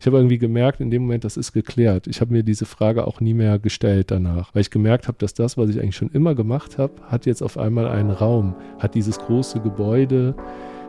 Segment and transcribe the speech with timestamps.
[0.00, 2.06] Ich habe irgendwie gemerkt, in dem Moment, das ist geklärt.
[2.06, 5.34] Ich habe mir diese Frage auch nie mehr gestellt danach, weil ich gemerkt habe, dass
[5.34, 8.94] das, was ich eigentlich schon immer gemacht habe, hat jetzt auf einmal einen Raum, hat
[8.94, 10.36] dieses große Gebäude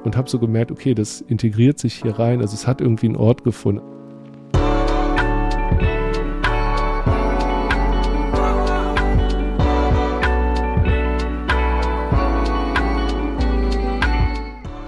[0.03, 2.39] und habe so gemerkt, okay, das integriert sich hier rein.
[2.39, 3.81] Also es hat irgendwie einen Ort gefunden.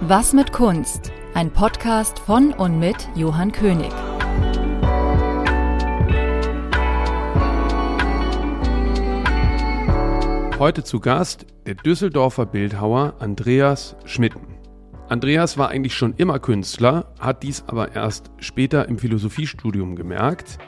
[0.02, 1.10] Was mit Kunst?
[1.34, 3.90] Ein Podcast von und mit Johann König.
[10.62, 14.46] Heute zu Gast der Düsseldorfer Bildhauer Andreas Schmitten.
[15.08, 20.58] Andreas war eigentlich schon immer Künstler, hat dies aber erst später im Philosophiestudium gemerkt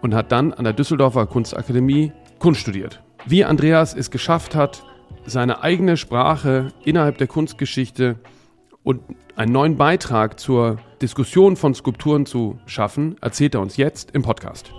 [0.00, 3.02] und hat dann an der Düsseldorfer Kunstakademie Kunst studiert.
[3.26, 4.84] Wie Andreas es geschafft hat,
[5.26, 8.20] seine eigene Sprache innerhalb der Kunstgeschichte
[8.84, 9.00] und
[9.34, 14.72] einen neuen Beitrag zur Diskussion von Skulpturen zu schaffen, erzählt er uns jetzt im Podcast.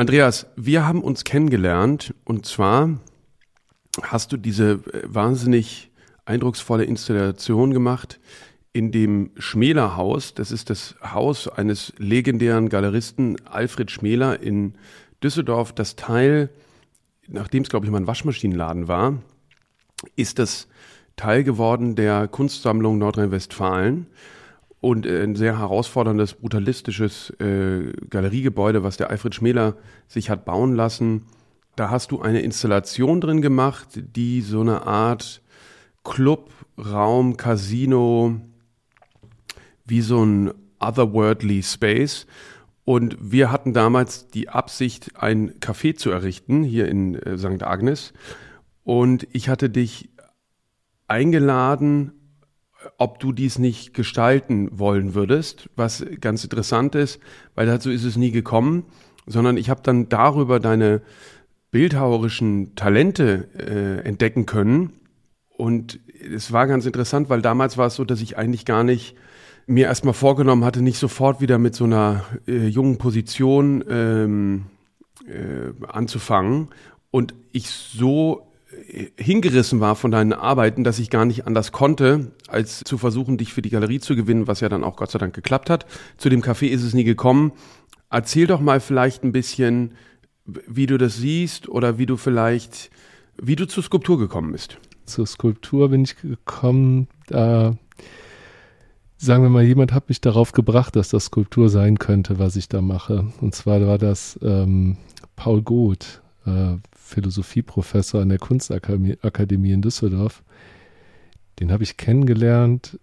[0.00, 2.98] Andreas, wir haben uns kennengelernt und zwar
[4.00, 5.90] hast du diese äh, wahnsinnig
[6.24, 8.18] eindrucksvolle Installation gemacht
[8.72, 10.32] in dem Schmäler-Haus.
[10.32, 14.72] Das ist das Haus eines legendären Galeristen Alfred Schmäler in
[15.22, 15.74] Düsseldorf.
[15.74, 16.48] Das Teil,
[17.28, 19.18] nachdem es, glaube ich, mal ein Waschmaschinenladen war,
[20.16, 20.66] ist das
[21.16, 24.06] Teil geworden der Kunstsammlung Nordrhein-Westfalen
[24.80, 29.76] und äh, ein sehr herausforderndes, brutalistisches äh, Galeriegebäude, was der Alfred Schmäler
[30.08, 31.26] sich hat bauen lassen.
[31.76, 35.42] Da hast du eine Installation drin gemacht, die so eine Art
[36.04, 38.40] Club, Raum, Casino,
[39.84, 42.26] wie so ein otherworldly Space.
[42.84, 47.62] Und wir hatten damals die Absicht, ein Café zu errichten, hier in äh, St.
[47.62, 48.12] Agnes.
[48.82, 50.10] Und ich hatte dich
[51.06, 52.12] eingeladen,
[52.98, 57.20] ob du dies nicht gestalten wollen würdest, was ganz interessant ist,
[57.54, 58.84] weil dazu ist es nie gekommen,
[59.26, 61.02] sondern ich habe dann darüber deine
[61.70, 64.92] bildhauerischen Talente äh, entdecken können
[65.60, 66.00] und
[66.34, 69.14] es war ganz interessant, weil damals war es so, dass ich eigentlich gar nicht
[69.66, 74.66] mir erstmal vorgenommen hatte, nicht sofort wieder mit so einer äh, jungen Position ähm,
[75.26, 76.68] äh, anzufangen.
[77.10, 78.49] Und ich so
[79.16, 83.52] hingerissen war von deinen Arbeiten, dass ich gar nicht anders konnte, als zu versuchen, dich
[83.52, 85.86] für die Galerie zu gewinnen, was ja dann auch Gott sei Dank geklappt hat.
[86.16, 87.52] Zu dem Café ist es nie gekommen.
[88.10, 89.94] Erzähl doch mal vielleicht ein bisschen,
[90.44, 92.90] wie du das siehst oder wie du vielleicht,
[93.40, 94.78] wie du zur Skulptur gekommen bist
[95.10, 97.76] zur Skulptur bin ich gekommen, da
[99.18, 102.68] sagen wir mal, jemand hat mich darauf gebracht, dass das Skulptur sein könnte, was ich
[102.70, 103.26] da mache.
[103.42, 104.96] Und zwar war das ähm,
[105.36, 106.76] Paul Goth, äh,
[107.10, 110.42] Philosophieprofessor an der Kunstakademie in Düsseldorf.
[111.58, 112.98] Den habe ich kennengelernt.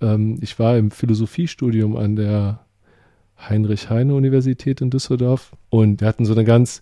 [0.00, 2.64] Ähm, ich war im Philosophiestudium an der
[3.38, 6.80] Heinrich-Heine-Universität in Düsseldorf und wir hatten so eine ganz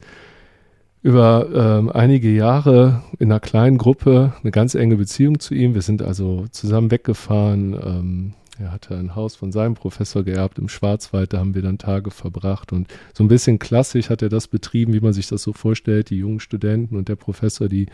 [1.02, 5.74] über ähm, einige Jahre in einer kleinen Gruppe eine ganz enge Beziehung zu ihm.
[5.74, 7.72] Wir sind also zusammen weggefahren.
[7.72, 11.78] Ähm, er hatte ein Haus von seinem Professor geerbt im Schwarzwald, da haben wir dann
[11.78, 15.42] Tage verbracht und so ein bisschen klassisch hat er das betrieben, wie man sich das
[15.42, 17.86] so vorstellt, die jungen Studenten und der Professor, die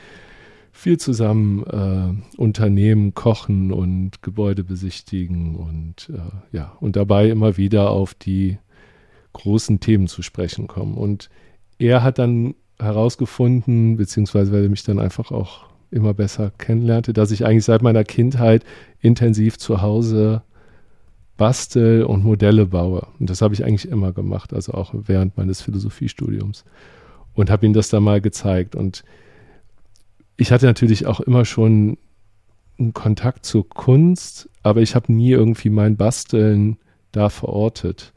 [0.73, 7.91] viel zusammen äh, unternehmen, kochen und Gebäude besichtigen und äh, ja, und dabei immer wieder
[7.91, 8.59] auf die
[9.33, 10.97] großen Themen zu sprechen kommen.
[10.97, 11.31] Und
[11.79, 17.31] er hat dann herausgefunden, beziehungsweise weil er mich dann einfach auch immer besser kennenlernte, dass
[17.31, 18.65] ich eigentlich seit meiner Kindheit
[19.01, 20.43] intensiv zu Hause
[21.37, 23.07] bastel und Modelle baue.
[23.19, 26.65] Und das habe ich eigentlich immer gemacht, also auch während meines Philosophiestudiums.
[27.35, 28.75] Und habe ihm das da mal gezeigt.
[28.75, 29.05] Und
[30.37, 31.99] ich hatte natürlich auch immer schon
[32.79, 36.79] einen Kontakt zur Kunst, aber ich habe nie irgendwie mein Basteln
[37.13, 38.13] da verortet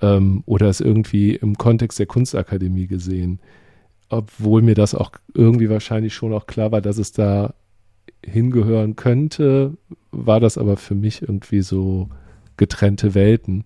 [0.00, 3.40] ähm, oder es irgendwie im Kontext der Kunstakademie gesehen
[4.08, 7.54] obwohl mir das auch irgendwie wahrscheinlich schon auch klar war, dass es da
[8.24, 9.76] hingehören könnte,
[10.10, 12.08] war das aber für mich irgendwie so
[12.56, 13.64] getrennte Welten.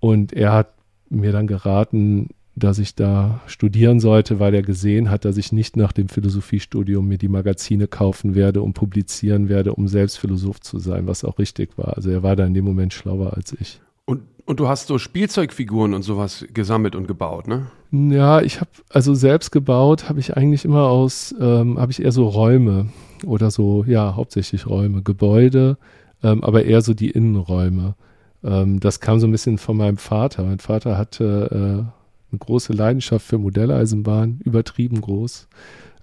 [0.00, 0.74] Und er hat
[1.10, 2.28] mir dann geraten,
[2.58, 7.06] dass ich da studieren sollte, weil er gesehen hat, dass ich nicht nach dem Philosophiestudium
[7.06, 11.38] mir die Magazine kaufen werde und publizieren werde, um selbst Philosoph zu sein, was auch
[11.38, 11.96] richtig war.
[11.96, 13.80] Also er war da in dem Moment schlauer als ich.
[14.04, 17.70] Und, und du hast so Spielzeugfiguren und sowas gesammelt und gebaut, ne?
[17.90, 22.12] Ja, ich habe also selbst gebaut, habe ich eigentlich immer aus, ähm, habe ich eher
[22.12, 22.88] so Räume
[23.24, 25.76] oder so, ja, hauptsächlich Räume, Gebäude,
[26.22, 27.94] ähm, aber eher so die Innenräume.
[28.42, 30.44] Ähm, das kam so ein bisschen von meinem Vater.
[30.44, 35.48] Mein Vater hatte äh, eine große Leidenschaft für Modelleisenbahn, übertrieben groß.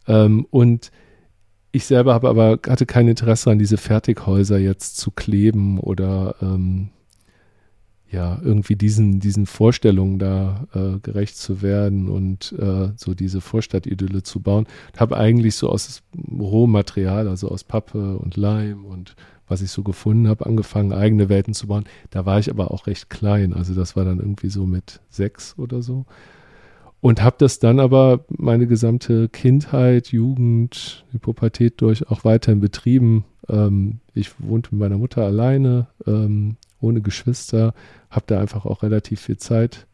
[0.07, 0.91] Ähm, und
[1.71, 6.89] ich selber habe aber hatte kein Interesse an diese Fertighäuser jetzt zu kleben oder ähm,
[8.09, 14.23] ja, irgendwie diesen, diesen Vorstellungen da äh, gerecht zu werden und äh, so diese Vorstadtidylle
[14.23, 14.67] zu bauen.
[14.95, 16.01] Habe eigentlich so aus
[16.31, 19.15] Rohmaterial, also aus Pappe und Leim und
[19.47, 21.85] was ich so gefunden habe, angefangen, eigene Welten zu bauen.
[22.09, 23.53] Da war ich aber auch recht klein.
[23.53, 26.05] Also das war dann irgendwie so mit sechs oder so.
[27.01, 33.25] Und habe das dann aber meine gesamte Kindheit, Jugend, die Pubertät durch auch weiterhin betrieben.
[33.47, 37.73] Ähm, ich wohnte mit meiner Mutter alleine, ähm, ohne Geschwister,
[38.09, 39.85] habe da einfach auch relativ viel Zeit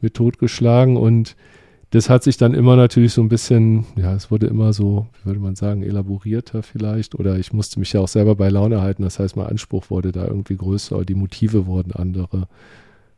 [0.00, 1.36] mit totgeschlagen und
[1.90, 5.26] das hat sich dann immer natürlich so ein bisschen, ja, es wurde immer so, wie
[5.26, 7.16] würde man sagen, elaborierter vielleicht.
[7.16, 9.02] Oder ich musste mich ja auch selber bei Laune halten.
[9.02, 12.46] Das heißt, mein Anspruch wurde da irgendwie größer, die Motive wurden andere.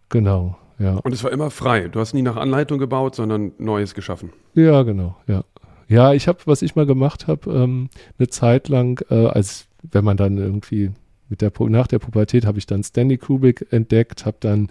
[0.09, 0.95] Genau, ja.
[0.97, 1.89] Und es war immer frei.
[1.89, 4.31] Du hast nie nach Anleitung gebaut, sondern Neues geschaffen.
[4.55, 5.45] Ja, genau, ja.
[5.89, 10.05] Ja, ich habe, was ich mal gemacht habe, ähm, eine Zeit lang, äh, als wenn
[10.05, 10.93] man dann irgendwie
[11.29, 14.69] mit der nach der Pubertät habe ich dann Stanley Kubrick entdeckt, habe dann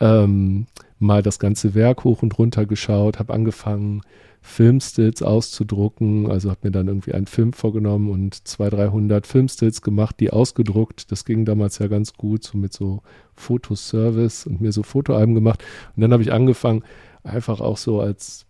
[0.00, 0.66] ähm,
[1.04, 4.02] mal das ganze Werk hoch und runter geschaut, habe angefangen,
[4.46, 10.20] Filmstills auszudrucken, also habe mir dann irgendwie einen Film vorgenommen und 200, 300 Filmstills gemacht,
[10.20, 11.10] die ausgedruckt.
[11.10, 13.02] Das ging damals ja ganz gut, so mit so
[13.34, 15.64] Fotoservice und mir so Fotoalben gemacht.
[15.96, 16.82] Und dann habe ich angefangen,
[17.22, 18.44] einfach auch so als,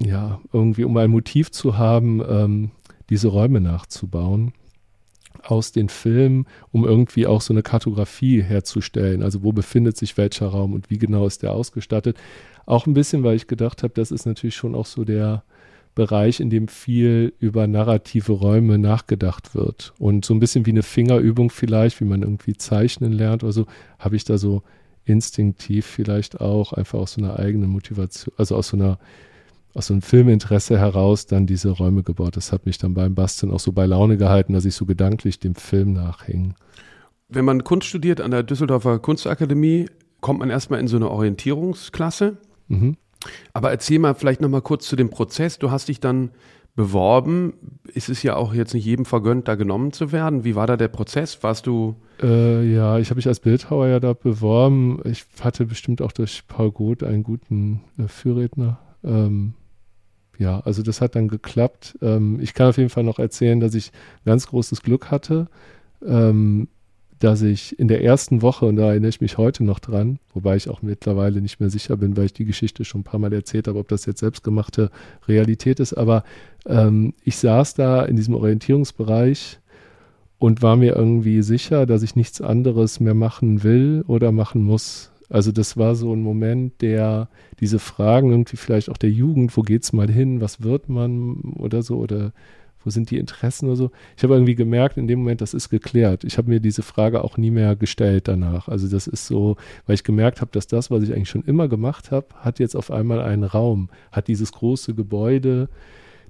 [0.00, 2.70] ja, irgendwie, um ein Motiv zu haben, ähm,
[3.08, 4.52] diese Räume nachzubauen
[5.44, 9.22] aus den Filmen, um irgendwie auch so eine Kartografie herzustellen.
[9.22, 12.16] Also wo befindet sich welcher Raum und wie genau ist der ausgestattet.
[12.66, 15.42] Auch ein bisschen, weil ich gedacht habe, das ist natürlich schon auch so der
[15.94, 19.94] Bereich, in dem viel über narrative Räume nachgedacht wird.
[19.98, 23.66] Und so ein bisschen wie eine Fingerübung vielleicht, wie man irgendwie zeichnen lernt oder so,
[23.98, 24.62] habe ich da so
[25.04, 28.98] instinktiv vielleicht auch einfach aus so einer eigenen Motivation, also aus so einer
[29.74, 32.36] aus so einem Filminteresse heraus dann diese Räume gebaut.
[32.36, 35.38] Das hat mich dann beim Basteln auch so bei Laune gehalten, dass ich so gedanklich
[35.38, 36.54] dem Film nachhing.
[37.28, 39.86] Wenn man Kunst studiert an der Düsseldorfer Kunstakademie,
[40.20, 42.38] kommt man erstmal in so eine Orientierungsklasse.
[42.68, 42.96] Mhm.
[43.52, 45.58] Aber erzähl mal vielleicht nochmal kurz zu dem Prozess.
[45.58, 46.30] Du hast dich dann
[46.78, 47.54] beworben.
[47.92, 50.44] Ist es ja auch jetzt nicht jedem vergönnt, da genommen zu werden.
[50.44, 51.42] Wie war da der Prozess?
[51.42, 51.96] Warst du?
[52.22, 55.00] Äh, ja, ich habe mich als Bildhauer ja da beworben.
[55.04, 58.78] Ich hatte bestimmt auch durch Paul Goth einen guten äh, Führredner.
[59.04, 59.54] Ähm,
[60.38, 61.98] ja, also das hat dann geklappt.
[62.00, 63.90] Ähm, ich kann auf jeden Fall noch erzählen, dass ich
[64.24, 65.48] ganz großes Glück hatte,
[66.06, 66.68] ähm,
[67.18, 70.54] dass ich in der ersten Woche, und da erinnere ich mich heute noch dran, wobei
[70.54, 73.32] ich auch mittlerweile nicht mehr sicher bin, weil ich die Geschichte schon ein paar Mal
[73.32, 74.90] erzählt habe, ob das jetzt selbstgemachte
[75.26, 76.22] Realität ist, aber
[76.66, 79.58] ähm, ich saß da in diesem Orientierungsbereich
[80.38, 85.10] und war mir irgendwie sicher, dass ich nichts anderes mehr machen will oder machen muss.
[85.28, 87.28] Also das war so ein Moment, der
[87.60, 91.82] diese Fragen irgendwie vielleicht auch der Jugend, wo geht's mal hin, was wird man oder
[91.82, 92.32] so oder
[92.84, 93.90] wo sind die Interessen oder so.
[94.16, 96.24] Ich habe irgendwie gemerkt in dem Moment, das ist geklärt.
[96.24, 98.68] Ich habe mir diese Frage auch nie mehr gestellt danach.
[98.68, 101.68] Also das ist so, weil ich gemerkt habe, dass das, was ich eigentlich schon immer
[101.68, 105.68] gemacht habe, hat jetzt auf einmal einen Raum, hat dieses große Gebäude,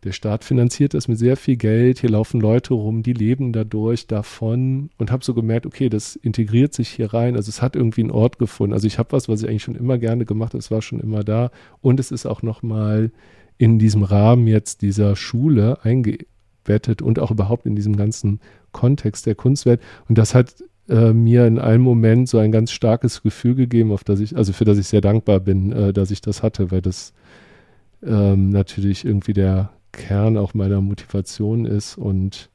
[0.04, 2.00] der Staat finanziert das mit sehr viel Geld.
[2.00, 4.90] Hier laufen Leute rum, die leben dadurch, davon.
[4.98, 7.36] Und habe so gemerkt, okay, das integriert sich hier rein.
[7.36, 8.72] Also es hat irgendwie einen Ort gefunden.
[8.72, 10.58] Also ich habe was, was ich eigentlich schon immer gerne gemacht habe.
[10.58, 11.50] Es war schon immer da.
[11.80, 13.11] Und es ist auch nochmal
[13.56, 19.34] in diesem Rahmen jetzt dieser Schule eingebettet und auch überhaupt in diesem ganzen Kontext der
[19.34, 19.80] Kunstwelt.
[20.08, 20.54] Und das hat
[20.88, 24.52] äh, mir in einem Moment so ein ganz starkes Gefühl gegeben, auf das ich, also
[24.52, 27.12] für das ich sehr dankbar bin, äh, dass ich das hatte, weil das
[28.02, 32.50] ähm, natürlich irgendwie der Kern auch meiner Motivation ist und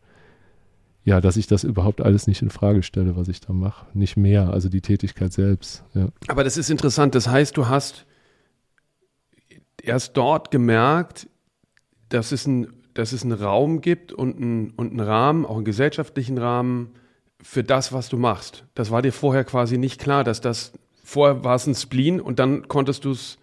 [1.06, 3.86] ja, dass ich das überhaupt alles nicht in Frage stelle, was ich da mache.
[3.94, 5.84] Nicht mehr, also die Tätigkeit selbst.
[5.94, 6.08] Ja.
[6.28, 7.14] Aber das ist interessant.
[7.14, 8.06] Das heißt, du hast
[9.82, 11.28] erst dort gemerkt,
[12.08, 15.66] dass es, ein, dass es einen Raum gibt und einen, und einen Rahmen, auch einen
[15.66, 16.92] gesellschaftlichen Rahmen
[17.42, 18.64] für das, was du machst.
[18.74, 20.72] Das war dir vorher quasi nicht klar, dass das,
[21.04, 23.38] vorher war es ein Spleen und dann konntest du es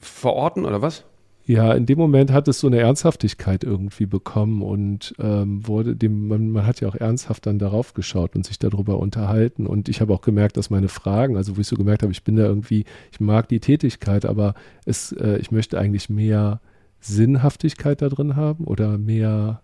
[0.00, 1.04] verorten oder was?
[1.46, 6.28] Ja, in dem Moment hat es so eine Ernsthaftigkeit irgendwie bekommen und ähm, wurde dem,
[6.28, 9.66] man, man hat ja auch ernsthaft dann darauf geschaut und sich darüber unterhalten.
[9.66, 12.24] Und ich habe auch gemerkt, dass meine Fragen, also wo ich so gemerkt habe, ich
[12.24, 14.54] bin da irgendwie, ich mag die Tätigkeit, aber
[14.86, 16.62] es, äh, ich möchte eigentlich mehr
[17.00, 19.60] Sinnhaftigkeit da drin haben oder mehr,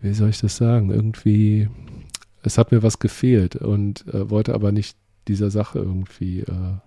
[0.00, 1.68] wie soll ich das sagen, irgendwie,
[2.42, 4.96] es hat mir was gefehlt und äh, wollte aber nicht
[5.28, 6.78] dieser Sache irgendwie, äh,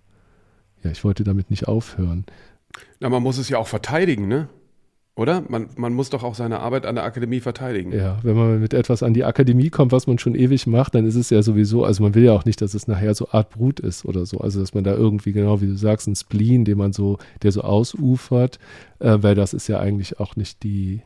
[0.83, 2.25] ja, ich wollte damit nicht aufhören.
[2.99, 4.49] Na, man muss es ja auch verteidigen, ne?
[5.15, 5.43] Oder?
[5.47, 7.91] Man, man muss doch auch seine Arbeit an der Akademie verteidigen.
[7.91, 11.05] Ja, wenn man mit etwas an die Akademie kommt, was man schon ewig macht, dann
[11.05, 13.51] ist es ja sowieso, also man will ja auch nicht, dass es nachher so Art
[13.51, 14.39] Brut ist oder so.
[14.39, 17.51] Also dass man da irgendwie, genau wie du sagst, ein Spleen, den man so, der
[17.51, 18.57] so ausufert,
[18.99, 21.01] äh, weil das ist ja eigentlich auch nicht die,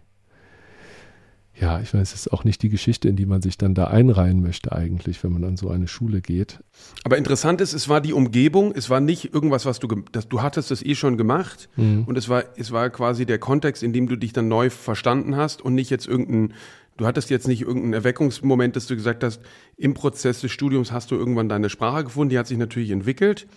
[1.59, 3.85] ja, ich weiß, es ist auch nicht die Geschichte, in die man sich dann da
[3.85, 6.59] einreihen möchte eigentlich, wenn man an so eine Schule geht.
[7.03, 10.41] Aber interessant ist, es war die Umgebung, es war nicht irgendwas, was du, das, du
[10.41, 12.03] hattest das eh schon gemacht mhm.
[12.05, 15.35] und es war, es war quasi der Kontext, in dem du dich dann neu verstanden
[15.35, 16.53] hast und nicht jetzt irgendein,
[16.97, 19.41] du hattest jetzt nicht irgendeinen Erweckungsmoment, dass du gesagt hast,
[19.77, 23.47] im Prozess des Studiums hast du irgendwann deine Sprache gefunden, die hat sich natürlich entwickelt,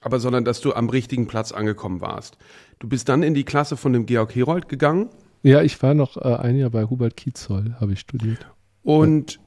[0.00, 2.38] aber sondern dass du am richtigen Platz angekommen warst.
[2.78, 5.08] Du bist dann in die Klasse von dem Georg Herold gegangen
[5.42, 8.46] ja, ich war noch äh, ein Jahr bei Hubert Kiezol, habe ich studiert.
[8.82, 9.40] Und ja.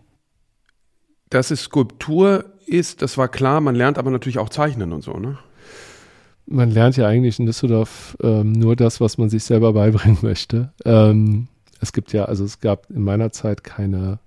[1.29, 3.61] dass es Skulptur ist, das war klar.
[3.61, 5.37] Man lernt aber natürlich auch zeichnen und so, ne?
[6.45, 10.73] Man lernt ja eigentlich in Düsseldorf ähm, nur das, was man sich selber beibringen möchte.
[10.85, 11.47] Ähm,
[11.79, 14.19] es gibt ja, also es gab in meiner Zeit keine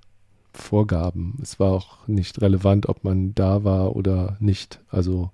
[0.52, 1.38] Vorgaben.
[1.42, 4.80] Es war auch nicht relevant, ob man da war oder nicht.
[4.88, 5.30] Also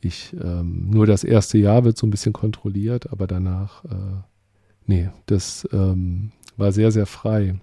[0.00, 4.22] ich, ähm, nur das erste Jahr wird so ein bisschen kontrolliert, aber danach äh,
[4.86, 7.56] Nee, das ähm, war sehr, sehr frei.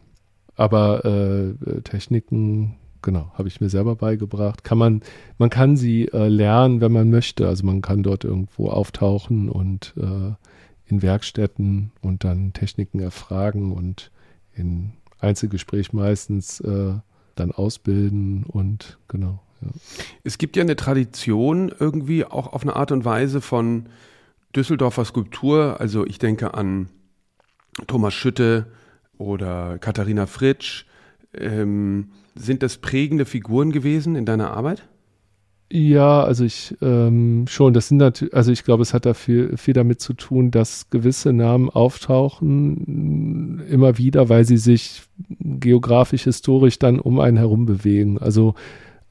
[0.56, 4.64] Aber äh, Techniken, genau, habe ich mir selber beigebracht.
[4.64, 5.02] Kann man,
[5.38, 7.48] man kann sie äh, lernen, wenn man möchte.
[7.48, 10.34] Also man kann dort irgendwo auftauchen und äh,
[10.86, 14.12] in Werkstätten und dann Techniken erfragen und
[14.54, 16.94] in Einzelgespräch meistens äh,
[17.36, 19.42] dann ausbilden und genau.
[19.62, 19.70] Ja.
[20.24, 23.88] Es gibt ja eine Tradition irgendwie auch auf eine Art und Weise von
[24.56, 25.80] Düsseldorfer Skulptur.
[25.80, 26.90] Also ich denke an
[27.88, 28.68] Thomas Schütte
[29.18, 30.86] oder Katharina Fritsch.
[31.34, 34.88] Ähm, sind das prägende Figuren gewesen in deiner Arbeit?
[35.76, 37.74] Ja, also ich ähm, schon.
[37.74, 40.92] Das sind natürlich, also ich glaube, es hat da viel, viel damit zu tun, dass
[40.92, 45.02] gewisse Namen auftauchen immer wieder, weil sie sich
[45.40, 48.20] geografisch, historisch dann um einen herum bewegen.
[48.20, 48.54] Also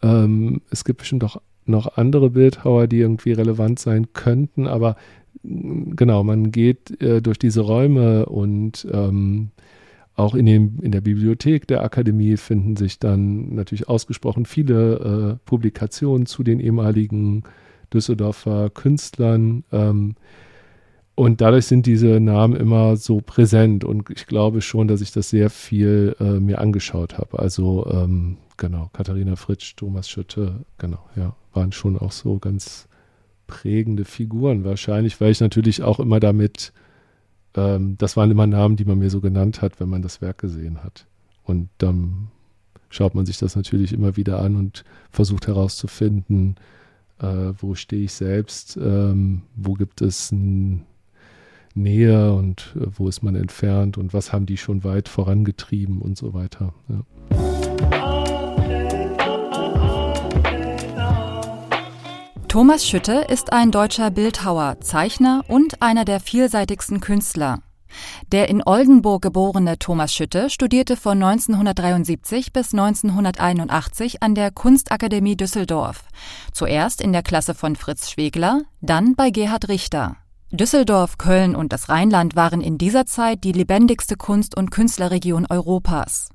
[0.02, 4.96] ähm, es gibt bestimmt auch noch andere Bildhauer, die irgendwie relevant sein könnten, aber
[5.42, 9.50] genau, man geht äh, durch diese Räume und ähm,
[10.14, 15.46] auch in, dem, in der Bibliothek der Akademie finden sich dann natürlich ausgesprochen viele äh,
[15.46, 17.44] Publikationen zu den ehemaligen
[17.92, 19.64] Düsseldorfer Künstlern.
[19.72, 20.14] Ähm,
[21.14, 23.84] und dadurch sind diese Namen immer so präsent.
[23.84, 27.38] Und ich glaube schon, dass ich das sehr viel äh, mir angeschaut habe.
[27.38, 32.88] Also ähm, genau, Katharina Fritsch, Thomas Schütte, genau, ja, waren schon auch so ganz
[33.46, 36.72] prägende Figuren wahrscheinlich, weil ich natürlich auch immer damit,
[37.54, 40.38] ähm, das waren immer Namen, die man mir so genannt hat, wenn man das Werk
[40.38, 41.06] gesehen hat.
[41.44, 42.28] Und dann
[42.88, 46.56] schaut man sich das natürlich immer wieder an und versucht herauszufinden,
[47.20, 50.32] äh, wo stehe ich selbst, ähm, wo gibt es
[51.74, 56.16] Nähe und äh, wo ist man entfernt und was haben die schon weit vorangetrieben und
[56.18, 56.74] so weiter.
[56.88, 57.51] Ja.
[62.52, 67.60] Thomas Schütte ist ein deutscher Bildhauer, Zeichner und einer der vielseitigsten Künstler.
[68.30, 76.04] Der in Oldenburg geborene Thomas Schütte studierte von 1973 bis 1981 an der Kunstakademie Düsseldorf.
[76.52, 80.16] Zuerst in der Klasse von Fritz Schwegler, dann bei Gerhard Richter.
[80.50, 86.28] Düsseldorf, Köln und das Rheinland waren in dieser Zeit die lebendigste Kunst- und Künstlerregion Europas.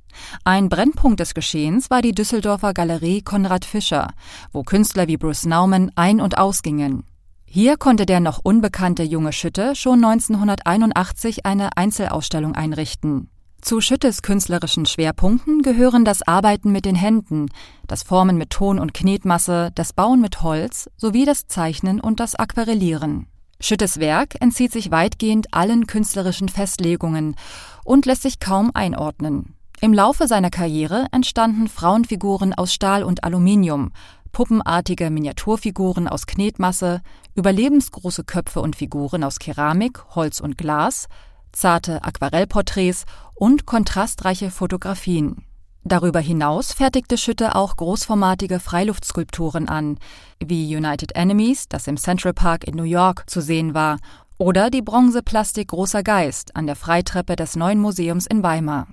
[0.43, 4.07] Ein Brennpunkt des Geschehens war die Düsseldorfer Galerie Konrad Fischer,
[4.51, 7.03] wo Künstler wie Bruce Nauman ein- und ausgingen.
[7.45, 13.29] Hier konnte der noch unbekannte junge Schütte schon 1981 eine Einzelausstellung einrichten.
[13.61, 17.47] Zu Schüttes künstlerischen Schwerpunkten gehören das Arbeiten mit den Händen,
[17.87, 22.35] das Formen mit Ton und Knetmasse, das Bauen mit Holz sowie das Zeichnen und das
[22.35, 23.27] Aquarellieren.
[23.59, 27.35] Schüttes Werk entzieht sich weitgehend allen künstlerischen Festlegungen
[27.83, 29.56] und lässt sich kaum einordnen.
[29.79, 33.91] Im Laufe seiner Karriere entstanden Frauenfiguren aus Stahl und Aluminium,
[34.31, 37.01] puppenartige Miniaturfiguren aus Knetmasse,
[37.35, 41.07] überlebensgroße Köpfe und Figuren aus Keramik, Holz und Glas,
[41.51, 43.05] zarte Aquarellporträts
[43.35, 45.43] und kontrastreiche Fotografien.
[45.83, 49.99] Darüber hinaus fertigte Schütte auch großformatige Freiluftskulpturen an,
[50.43, 53.99] wie United Enemies, das im Central Park in New York zu sehen war,
[54.39, 58.87] oder die Bronzeplastik Großer Geist an der Freitreppe des Neuen Museums in Weimar.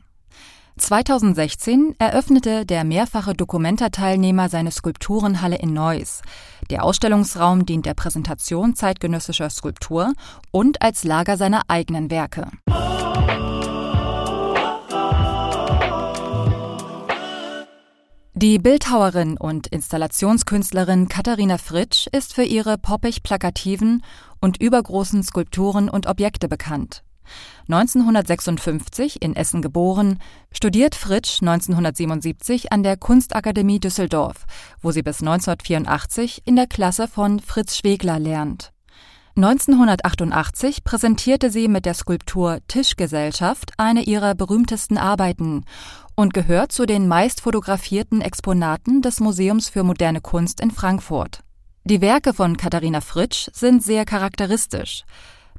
[0.76, 6.22] 2016 eröffnete der mehrfache Dokumenta-Teilnehmer seine Skulpturenhalle in Neuss.
[6.68, 10.12] Der Ausstellungsraum dient der Präsentation zeitgenössischer Skulptur
[10.50, 12.48] und als Lager seiner eigenen Werke.
[18.36, 24.02] Die Bildhauerin und Installationskünstlerin Katharina Fritsch ist für ihre poppig plakativen
[24.40, 27.04] und übergroßen Skulpturen und Objekte bekannt.
[27.68, 30.18] 1956 in Essen geboren,
[30.52, 34.46] studiert Fritsch 1977 an der Kunstakademie Düsseldorf,
[34.82, 38.72] wo sie bis 1984 in der Klasse von Fritz Schwegler lernt.
[39.36, 45.64] 1988 präsentierte sie mit der Skulptur Tischgesellschaft eine ihrer berühmtesten Arbeiten
[46.14, 51.40] und gehört zu den meist fotografierten Exponaten des Museums für moderne Kunst in Frankfurt.
[51.82, 55.04] Die Werke von Katharina Fritsch sind sehr charakteristisch.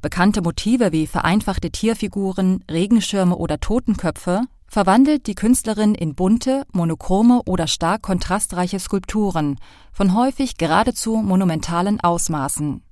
[0.02, 7.66] Bekannte Motive wie vereinfachte Tierfiguren, Regenschirme oder Totenköpfe verwandelt die Künstlerin in bunte, monochrome oder
[7.66, 9.58] stark kontrastreiche Skulpturen
[9.92, 12.82] von häufig geradezu monumentalen Ausmaßen.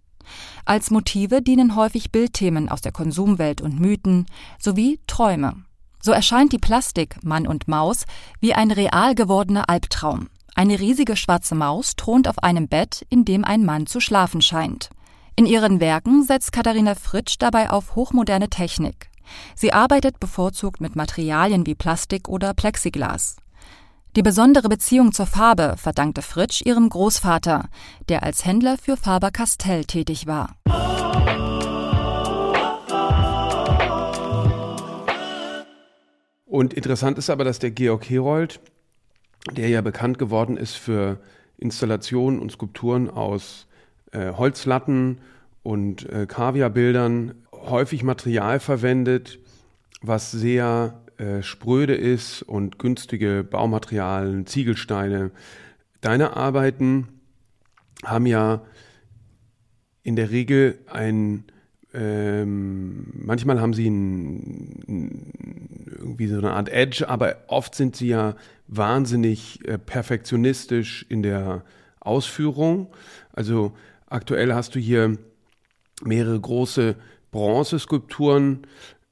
[0.64, 4.26] Als Motive dienen häufig Bildthemen aus der Konsumwelt und Mythen
[4.58, 5.56] sowie Träume.
[6.00, 8.04] So erscheint die Plastik Mann und Maus
[8.40, 10.28] wie ein real gewordener Albtraum.
[10.54, 14.90] Eine riesige schwarze Maus thront auf einem Bett, in dem ein Mann zu schlafen scheint.
[15.36, 19.10] In ihren Werken setzt Katharina Fritsch dabei auf hochmoderne Technik.
[19.56, 23.34] Sie arbeitet bevorzugt mit Materialien wie Plastik oder Plexiglas.
[24.14, 27.68] Die besondere Beziehung zur Farbe verdankte Fritsch ihrem Großvater,
[28.08, 30.54] der als Händler für Faber-Castell tätig war.
[36.46, 38.60] Und interessant ist aber, dass der Georg Herold,
[39.50, 41.18] der ja bekannt geworden ist für
[41.58, 43.66] Installationen und Skulpturen aus
[44.14, 45.18] äh, Holzlatten
[45.62, 49.38] und äh, Kaviarbildern, häufig Material verwendet,
[50.02, 55.30] was sehr äh, spröde ist und günstige Baumaterialien, Ziegelsteine.
[56.00, 57.08] Deine Arbeiten
[58.04, 58.62] haben ja
[60.02, 61.44] in der Regel ein,
[61.94, 65.32] ähm, manchmal haben sie ein,
[65.88, 71.64] irgendwie so eine Art Edge, aber oft sind sie ja wahnsinnig äh, perfektionistisch in der
[72.00, 72.88] Ausführung.
[73.32, 73.72] Also
[74.06, 75.18] aktuell hast du hier
[76.02, 76.96] mehrere große
[77.30, 78.66] Bronzeskulpturen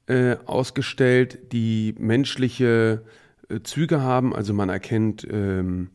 [0.07, 3.03] äh, ausgestellt, die menschliche
[3.49, 4.35] äh, Züge haben.
[4.35, 5.89] Also man erkennt ähm,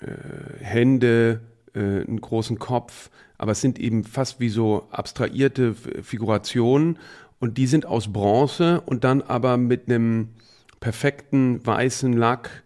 [0.00, 1.40] äh, Hände,
[1.74, 6.98] äh, einen großen Kopf, aber es sind eben fast wie so abstrahierte Figurationen
[7.38, 10.30] und die sind aus Bronze und dann aber mit einem
[10.80, 12.64] perfekten weißen Lack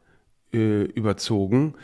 [0.52, 1.74] äh, überzogen.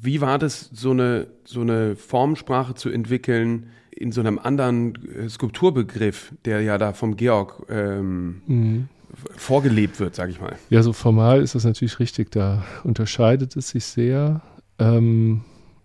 [0.00, 5.28] Wie war das, so eine, so eine Formsprache zu entwickeln, in so einem anderen äh,
[5.28, 8.88] Skulpturbegriff, der ja da vom Georg ähm, mhm.
[9.36, 10.56] vorgelebt wird, sage ich mal.
[10.70, 12.30] Ja, so formal ist das natürlich richtig.
[12.30, 14.42] Da unterscheidet es sich sehr.
[14.78, 15.42] Ähm,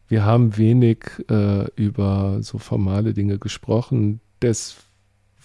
[0.07, 0.99] wir haben wenig
[1.29, 4.19] äh, über so formale Dinge gesprochen.
[4.39, 4.75] Das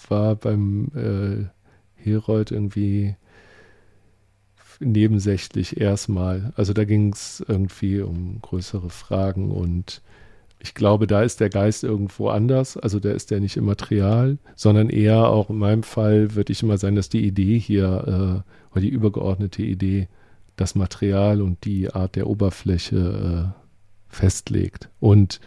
[0.09, 1.47] war beim äh,
[1.95, 3.17] Herold irgendwie
[4.81, 6.53] nebensächlich erstmal.
[6.57, 10.03] Also da ging es irgendwie um größere Fragen und
[10.61, 12.77] ich glaube, da ist der Geist irgendwo anders.
[12.77, 16.63] Also da ist der nicht im Material, sondern eher auch in meinem Fall würde ich
[16.63, 20.09] immer sagen, dass die Idee hier äh, oder die übergeordnete Idee
[20.57, 24.89] das Material und die Art der Oberfläche äh, festlegt.
[24.99, 25.41] Und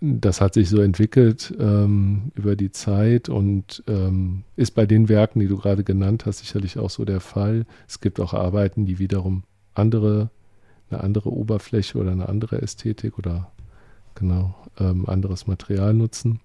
[0.00, 5.40] das hat sich so entwickelt ähm, über die Zeit und ähm, ist bei den Werken,
[5.40, 7.66] die du gerade genannt hast, sicherlich auch so der Fall.
[7.88, 9.42] Es gibt auch Arbeiten, die wiederum
[9.74, 10.30] andere
[10.90, 13.52] eine andere Oberfläche oder eine andere Ästhetik oder
[14.14, 16.40] genau ähm, anderes Material nutzen.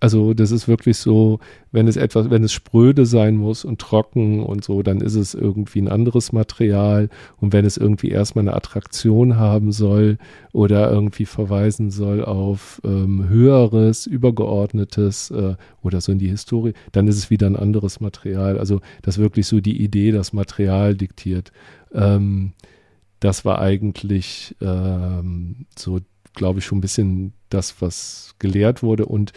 [0.00, 1.40] Also das ist wirklich so,
[1.72, 5.34] wenn es etwas, wenn es spröde sein muss und trocken und so, dann ist es
[5.34, 7.10] irgendwie ein anderes Material.
[7.36, 10.16] Und wenn es irgendwie erstmal eine Attraktion haben soll
[10.52, 17.06] oder irgendwie verweisen soll auf ähm, höheres, übergeordnetes äh, oder so in die Historie, dann
[17.06, 18.58] ist es wieder ein anderes Material.
[18.58, 21.52] Also das wirklich so die Idee, das Material diktiert.
[21.92, 22.54] Ähm,
[23.20, 26.00] das war eigentlich ähm, so,
[26.32, 29.04] glaube ich, schon ein bisschen das, was gelehrt wurde.
[29.04, 29.34] Und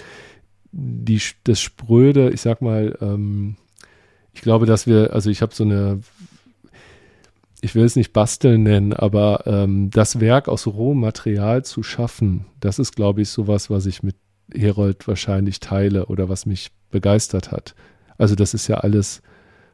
[0.73, 3.55] die, das Spröde, ich sag mal, ähm,
[4.33, 6.01] ich glaube, dass wir, also ich habe so eine,
[7.61, 12.45] ich will es nicht basteln nennen, aber ähm, das Werk aus rohem Material zu schaffen,
[12.59, 14.15] das ist, glaube ich, sowas, was ich mit
[14.53, 17.75] Herold wahrscheinlich teile oder was mich begeistert hat.
[18.17, 19.21] Also das ist ja alles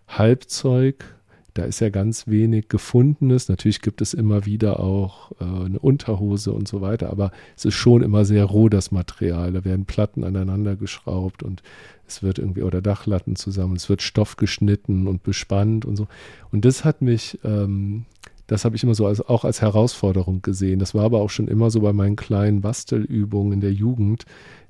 [0.07, 1.18] Halbzeug,
[1.59, 3.49] da ist ja ganz wenig Gefundenes.
[3.49, 7.73] Natürlich gibt es immer wieder auch äh, eine Unterhose und so weiter, aber es ist
[7.73, 9.51] schon immer sehr roh, das Material.
[9.51, 11.61] Da werden Platten aneinander geschraubt und
[12.07, 16.07] es wird irgendwie, oder Dachlatten zusammen, es wird Stoff geschnitten und bespannt und so.
[16.49, 18.05] Und das hat mich, ähm,
[18.47, 20.79] das habe ich immer so als, auch als Herausforderung gesehen.
[20.79, 24.23] Das war aber auch schon immer so bei meinen kleinen Bastelübungen in der Jugend,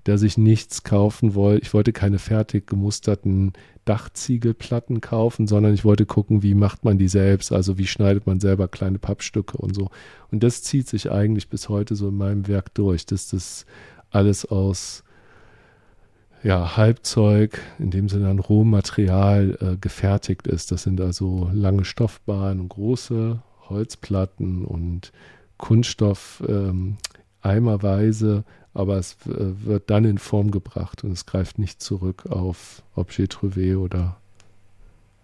[0.09, 1.61] dass ich nichts kaufen wollte.
[1.63, 3.53] Ich wollte keine fertig gemusterten
[3.85, 8.39] Dachziegelplatten kaufen, sondern ich wollte gucken, wie macht man die selbst, also wie schneidet man
[8.39, 9.89] selber kleine Pappstücke und so.
[10.31, 13.65] Und das zieht sich eigentlich bis heute so in meinem Werk durch, dass das
[14.11, 15.03] alles aus
[16.43, 20.71] ja, Halbzeug, in dem Sinne ein Rohmaterial äh, gefertigt ist.
[20.71, 25.11] Das sind also lange Stoffbahnen große Holzplatten und
[25.57, 26.97] Kunststoff ähm,
[27.41, 28.43] eimerweise,
[28.79, 33.33] aber es äh, wird dann in Form gebracht und es greift nicht zurück auf Objet
[33.33, 34.17] Trouvé oder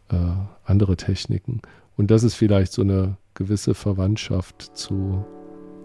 [0.10, 0.18] äh,
[0.65, 1.62] andere Techniken.
[1.96, 5.26] Und das ist vielleicht so eine gewisse Verwandtschaft zu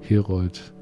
[0.00, 0.72] Herold.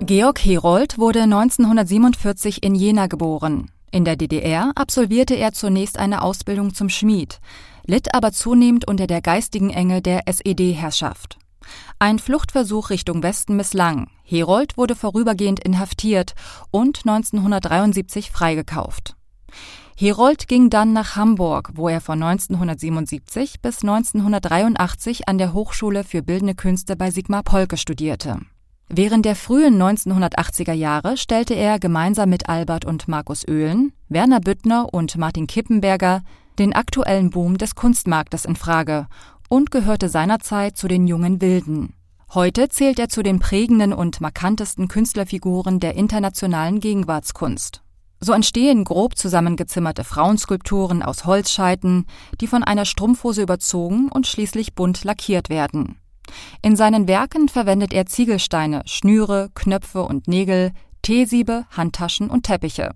[0.00, 3.70] Georg Herold wurde 1947 in Jena geboren.
[3.90, 7.40] In der DDR absolvierte er zunächst eine Ausbildung zum Schmied,
[7.86, 11.38] litt aber zunehmend unter der geistigen Enge der SED-Herrschaft.
[11.98, 14.08] Ein Fluchtversuch Richtung Westen misslang.
[14.22, 16.34] Herold wurde vorübergehend inhaftiert
[16.70, 19.16] und 1973 freigekauft.
[19.96, 26.22] Herold ging dann nach Hamburg, wo er von 1977 bis 1983 an der Hochschule für
[26.22, 28.40] Bildende Künste bei Sigmar Polke studierte.
[28.88, 34.92] Während der frühen 1980er Jahre stellte er gemeinsam mit Albert und Markus Oehlen, Werner Büttner
[34.92, 36.22] und Martin Kippenberger
[36.58, 39.06] den aktuellen Boom des Kunstmarktes in Frage
[39.50, 41.92] und gehörte seinerzeit zu den jungen Wilden.
[42.32, 47.82] Heute zählt er zu den prägenden und markantesten Künstlerfiguren der internationalen Gegenwartskunst.
[48.20, 52.06] So entstehen grob zusammengezimmerte Frauenskulpturen aus Holzscheiten,
[52.40, 55.98] die von einer Strumpfhose überzogen und schließlich bunt lackiert werden.
[56.62, 60.70] In seinen Werken verwendet er Ziegelsteine, Schnüre, Knöpfe und Nägel,
[61.02, 62.94] Teesiebe, Handtaschen und Teppiche.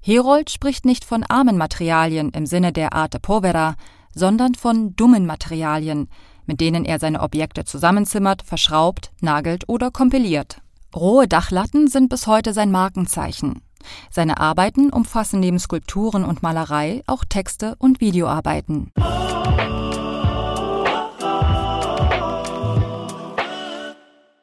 [0.00, 3.76] Herold spricht nicht von armen Materialien im Sinne der Arte povera,
[4.14, 6.08] sondern von dummen Materialien,
[6.46, 10.58] mit denen er seine Objekte zusammenzimmert, verschraubt, nagelt oder kompiliert.
[10.94, 13.62] Rohe Dachlatten sind bis heute sein Markenzeichen.
[14.10, 18.92] Seine Arbeiten umfassen neben Skulpturen und Malerei auch Texte und Videoarbeiten.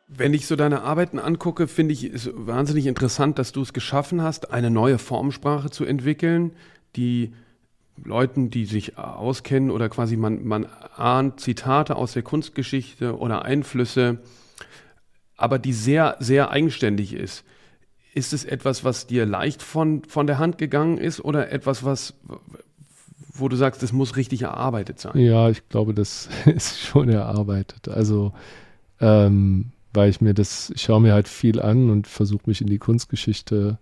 [0.08, 4.22] Wenn ich so deine Arbeiten angucke, finde ich es wahnsinnig interessant, dass du es geschaffen
[4.22, 6.52] hast, eine neue Formsprache zu entwickeln,
[6.98, 7.34] die
[8.04, 14.20] Leuten, die sich auskennen oder quasi man, man ahnt Zitate aus der Kunstgeschichte oder Einflüsse,
[15.38, 17.44] aber die sehr, sehr eigenständig ist.
[18.14, 22.16] Ist es etwas, was dir leicht von, von der Hand gegangen ist oder etwas, was,
[23.34, 25.18] wo du sagst, das muss richtig erarbeitet sein?
[25.18, 27.88] Ja, ich glaube, das ist schon erarbeitet.
[27.88, 28.34] Also
[29.00, 32.68] ähm, weil ich mir das, ich schaue mir halt viel an und versuche mich in
[32.68, 33.80] die Kunstgeschichte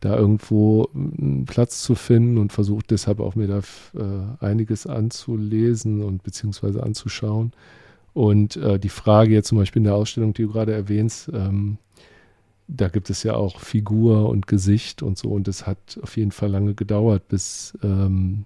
[0.00, 6.02] da irgendwo einen Platz zu finden und versuche deshalb auch mir da äh, einiges anzulesen
[6.02, 7.52] und beziehungsweise anzuschauen.
[8.12, 11.78] Und äh, die Frage jetzt zum Beispiel in der Ausstellung, die du gerade erwähnst, ähm,
[12.68, 15.28] da gibt es ja auch Figur und Gesicht und so.
[15.28, 18.44] Und das hat auf jeden Fall lange gedauert, bis ähm,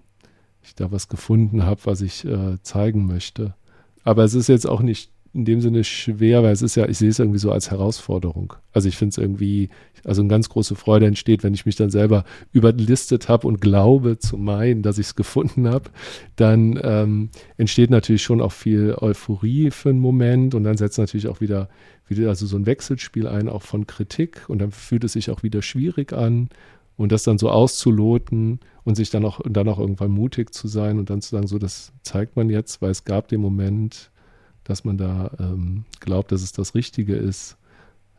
[0.63, 3.55] ich da was gefunden habe, was ich äh, zeigen möchte.
[4.03, 6.97] Aber es ist jetzt auch nicht in dem Sinne schwer, weil es ist ja, ich
[6.97, 8.53] sehe es irgendwie so als Herausforderung.
[8.73, 9.69] Also ich finde es irgendwie,
[10.03, 14.19] also eine ganz große Freude entsteht, wenn ich mich dann selber überlistet habe und glaube
[14.19, 15.89] zu meinen, dass ich es gefunden habe,
[16.35, 21.29] dann ähm, entsteht natürlich schon auch viel Euphorie für einen Moment und dann setzt natürlich
[21.29, 21.69] auch wieder,
[22.07, 25.43] wieder also so ein Wechselspiel ein, auch von Kritik und dann fühlt es sich auch
[25.43, 26.49] wieder schwierig an
[26.97, 30.99] und das dann so auszuloten und sich dann auch, dann auch irgendwann mutig zu sein
[30.99, 34.10] und dann zu sagen, so das zeigt man jetzt, weil es gab den Moment,
[34.63, 37.57] dass man da ähm, glaubt, dass es das Richtige ist.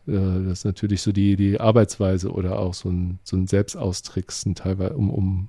[0.06, 4.54] Äh, das ist natürlich so die, die Arbeitsweise oder auch so ein, so ein Selbstaustricksen,
[4.54, 5.48] teilweise, um, um,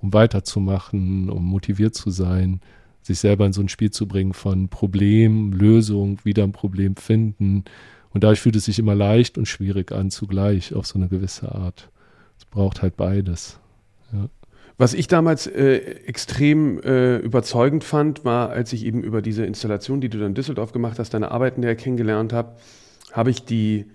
[0.00, 2.60] um weiterzumachen, um motiviert zu sein,
[3.02, 7.64] sich selber in so ein Spiel zu bringen von Problem, Lösung, wieder ein Problem finden.
[8.10, 11.54] Und dadurch fühlt es sich immer leicht und schwierig an, zugleich auf so eine gewisse
[11.54, 11.90] Art.
[12.38, 13.60] Es braucht halt beides.
[14.12, 14.28] Ja.
[14.78, 20.02] Was ich damals äh, extrem äh, überzeugend fand, war, als ich eben über diese Installation,
[20.02, 22.56] die du dann in Düsseldorf gemacht hast, deine Arbeiten der kennengelernt habe,
[23.12, 23.86] habe ich die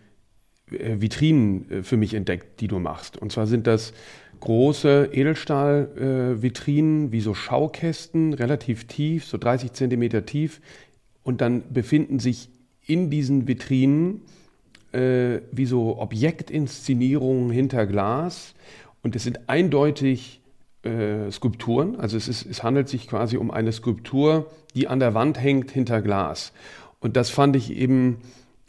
[0.71, 3.17] äh, Vitrinen äh, für mich entdeckt, die du machst.
[3.17, 3.93] Und zwar sind das
[4.39, 10.61] große Edelstahl-Vitrinen, äh, wie so Schaukästen, relativ tief, so 30 Zentimeter tief.
[11.21, 12.49] Und dann befinden sich
[12.87, 14.21] in diesen Vitrinen
[14.93, 18.55] äh, wie so Objektinszenierungen hinter Glas.
[19.03, 20.40] Und es sind eindeutig
[20.83, 21.95] äh, Skulpturen.
[21.99, 25.71] Also es, ist, es handelt sich quasi um eine Skulptur, die an der Wand hängt
[25.71, 26.53] hinter Glas.
[26.99, 28.19] Und das fand ich eben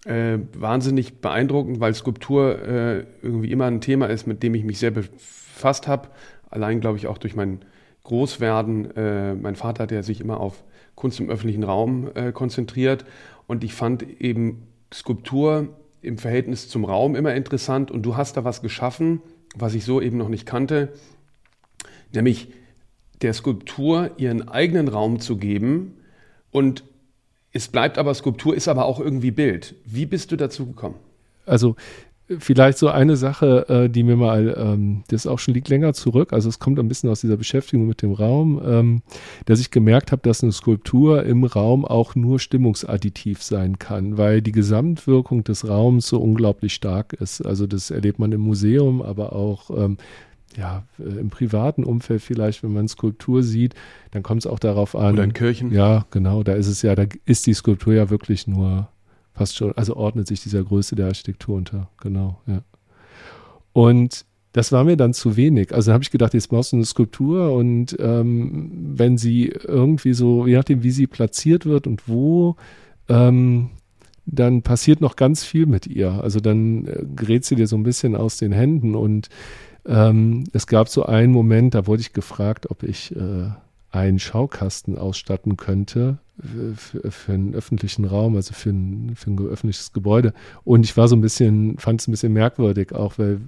[0.05, 4.79] äh, wahnsinnig beeindruckend, weil Skulptur äh, irgendwie immer ein Thema ist, mit dem ich mich
[4.79, 6.09] sehr befasst habe.
[6.51, 7.61] Allein, glaube ich, auch durch mein
[8.05, 8.97] Großwerden.
[8.97, 13.05] Äh, mein Vater, der sich immer auf Kunst im öffentlichen Raum äh, konzentriert.
[13.47, 15.69] Und ich fand eben Skulptur
[16.03, 17.91] im Verhältnis zum Raum immer interessant.
[17.91, 19.23] Und du hast da was geschaffen,
[19.57, 20.93] was ich so eben noch nicht kannte,
[22.15, 22.49] nämlich
[23.23, 25.95] der Skulptur ihren eigenen Raum zu geben
[26.51, 26.85] und
[27.53, 29.75] es bleibt aber Skulptur, ist aber auch irgendwie Bild.
[29.85, 30.97] Wie bist du dazu gekommen?
[31.45, 31.77] Also
[32.39, 36.33] vielleicht so eine Sache, äh, die mir mal, ähm, das auch schon liegt länger zurück,
[36.33, 39.03] also es kommt ein bisschen aus dieser Beschäftigung mit dem Raum, ähm,
[39.47, 44.41] dass ich gemerkt habe, dass eine Skulptur im Raum auch nur stimmungsadditiv sein kann, weil
[44.41, 47.45] die Gesamtwirkung des Raums so unglaublich stark ist.
[47.45, 49.99] Also das erlebt man im Museum, aber auch ähm,
[50.57, 53.75] ja, äh, im privaten Umfeld vielleicht, wenn man Skulptur sieht,
[54.11, 55.15] dann kommt es auch darauf an.
[55.15, 55.73] Oder in Kirchen.
[55.73, 58.89] Ja, genau, da ist es ja, da ist die Skulptur ja wirklich nur
[59.35, 62.63] fast schon, also ordnet sich dieser Größe der Architektur unter, genau, ja.
[63.73, 65.75] Und das war mir dann zu wenig.
[65.75, 70.47] Also habe ich gedacht, jetzt brauchst du eine Skulptur und ähm, wenn sie irgendwie so,
[70.47, 72.57] je nachdem, wie sie platziert wird und wo,
[73.09, 73.71] ähm,
[74.27, 76.23] dann passiert noch ganz viel mit ihr.
[76.23, 79.29] Also dann äh, gerät sie dir so ein bisschen aus den Händen und
[79.87, 83.51] ähm, es gab so einen Moment, da wurde ich gefragt, ob ich äh,
[83.91, 86.19] einen Schaukasten ausstatten könnte
[86.75, 90.33] für, für einen öffentlichen Raum, also für ein, für ein öffentliches Gebäude.
[90.65, 93.43] Und ich war so ein bisschen, fand es ein bisschen merkwürdig, auch weil,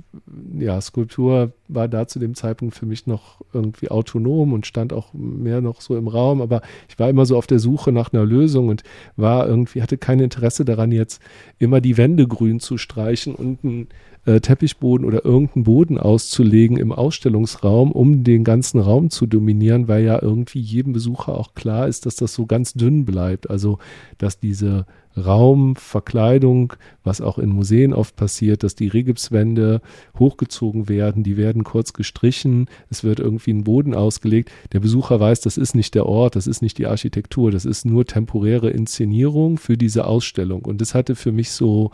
[0.59, 5.13] ja, Skulptur war da zu dem Zeitpunkt für mich noch irgendwie autonom und stand auch
[5.15, 6.43] mehr noch so im Raum.
[6.43, 8.83] Aber ich war immer so auf der Suche nach einer Lösung und
[9.17, 11.23] war irgendwie, hatte kein Interesse daran, jetzt
[11.59, 13.89] immer die Wände grün zu streichen und ein
[14.27, 20.05] äh, Teppichboden oder irgendeinen Boden auszulegen im Ausstellungsraum, um den ganzen Raum zu dominieren, weil
[20.05, 23.51] ja irgendwie jedem Besucher auch klar ist, dass das so ganz dünn bleibt.
[23.51, 23.79] Also,
[24.19, 26.73] dass diese Raumverkleidung,
[27.05, 29.81] was auch in Museen oft passiert, dass die Regipswände
[30.19, 34.51] hochgezogen werden, die werden kurz gestrichen, es wird irgendwie ein Boden ausgelegt.
[34.73, 37.85] Der Besucher weiß, das ist nicht der Ort, das ist nicht die Architektur, das ist
[37.85, 40.65] nur temporäre Inszenierung für diese Ausstellung.
[40.65, 41.91] Und das hatte für mich so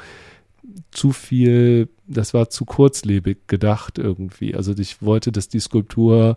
[0.90, 4.54] zu viel, das war zu kurzlebig gedacht irgendwie.
[4.54, 6.36] Also ich wollte, dass die Skulptur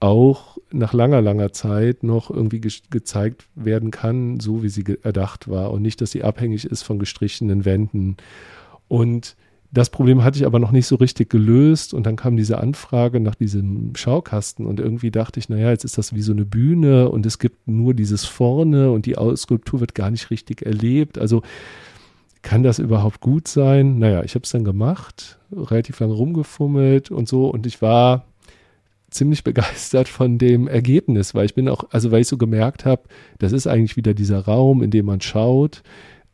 [0.00, 5.48] auch nach langer, langer Zeit noch irgendwie ge gezeigt werden kann, so wie sie erdacht
[5.48, 8.16] war und nicht, dass sie abhängig ist von gestrichenen Wänden.
[8.88, 9.36] Und
[9.74, 13.18] das Problem hatte ich aber noch nicht so richtig gelöst und dann kam diese Anfrage
[13.18, 17.08] nach diesem Schaukasten und irgendwie dachte ich, naja, jetzt ist das wie so eine Bühne
[17.08, 21.18] und es gibt nur dieses vorne und die Skulptur wird gar nicht richtig erlebt.
[21.18, 21.42] Also
[22.44, 23.98] kann das überhaupt gut sein?
[23.98, 28.26] Naja, ich habe es dann gemacht, relativ lange rumgefummelt und so und ich war
[29.10, 33.02] ziemlich begeistert von dem Ergebnis, weil ich bin auch, also weil ich so gemerkt habe,
[33.38, 35.82] das ist eigentlich wieder dieser Raum, in dem man schaut.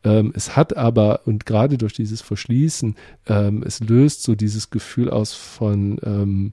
[0.03, 2.95] Ähm, es hat aber, und gerade durch dieses Verschließen,
[3.27, 6.51] ähm, es löst so dieses Gefühl aus von ähm,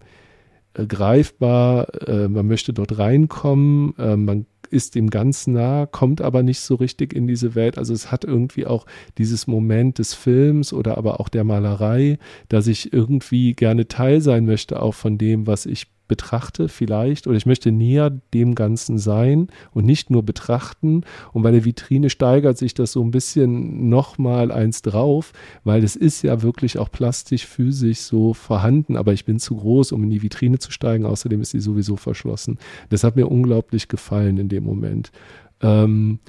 [0.78, 6.42] äh, greifbar, äh, man möchte dort reinkommen, äh, man ist dem ganz nah, kommt aber
[6.42, 7.78] nicht so richtig in diese Welt.
[7.78, 8.86] Also es hat irgendwie auch
[9.16, 14.44] dieses Moment des Films oder aber auch der Malerei, dass ich irgendwie gerne Teil sein
[14.44, 19.48] möchte, auch von dem, was ich betrachte vielleicht oder ich möchte näher dem Ganzen sein
[19.72, 21.04] und nicht nur betrachten.
[21.32, 25.32] Und bei der Vitrine steigert sich das so ein bisschen nochmal eins drauf,
[25.64, 29.92] weil es ist ja wirklich auch plastisch, physisch so vorhanden, aber ich bin zu groß,
[29.92, 31.06] um in die Vitrine zu steigen.
[31.06, 32.58] Außerdem ist sie sowieso verschlossen.
[32.88, 35.12] Das hat mir unglaublich gefallen in dem Moment.
[35.60, 36.20] Ähm,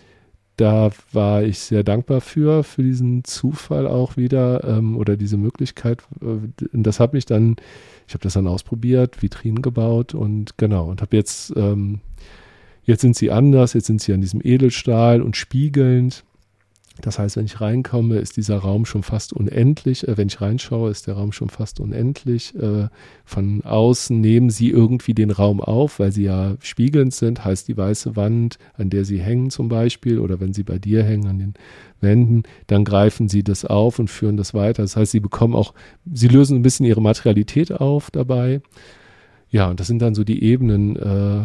[0.60, 6.04] da war ich sehr dankbar für, für diesen Zufall auch wieder ähm, oder diese Möglichkeit.
[6.20, 7.56] Und das hat mich dann
[8.10, 12.00] ich habe das dann ausprobiert, Vitrinen gebaut und genau, und habe jetzt, ähm,
[12.84, 16.26] jetzt sind sie anders, jetzt sind sie an diesem Edelstahl und spiegelnd.
[17.02, 20.08] Das heißt, wenn ich reinkomme, ist dieser Raum schon fast unendlich.
[20.08, 22.56] Äh, wenn ich reinschaue, ist der Raum schon fast unendlich.
[22.56, 22.88] Äh,
[23.26, 27.46] von außen nehmen sie irgendwie den Raum auf, weil sie ja spiegelnd sind.
[27.46, 31.04] Heißt die weiße Wand, an der sie hängen zum Beispiel, oder wenn sie bei dir
[31.04, 31.54] hängen an den
[32.02, 34.84] Wänden, dann greifen sie das auf und führen das weiter.
[34.84, 35.74] Das heißt, sie bekommen auch,
[36.12, 38.62] sie lösen ein bisschen ihre Materialität auf dabei.
[39.50, 41.42] Ja, und das sind dann so die Ebenen, äh,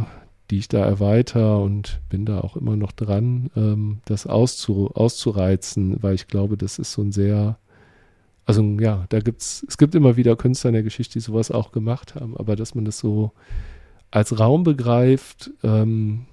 [0.51, 6.03] die ich da erweitere und bin da auch immer noch dran, ähm, das auszu, auszureizen,
[6.03, 7.59] weil ich glaube, das ist so ein sehr,
[8.45, 11.73] also ja, da gibt's, es gibt immer wieder Künstler in der Geschichte, die sowas auch
[11.73, 13.33] gemacht haben, aber dass man das so
[14.11, 16.27] als Raum begreift, ähm,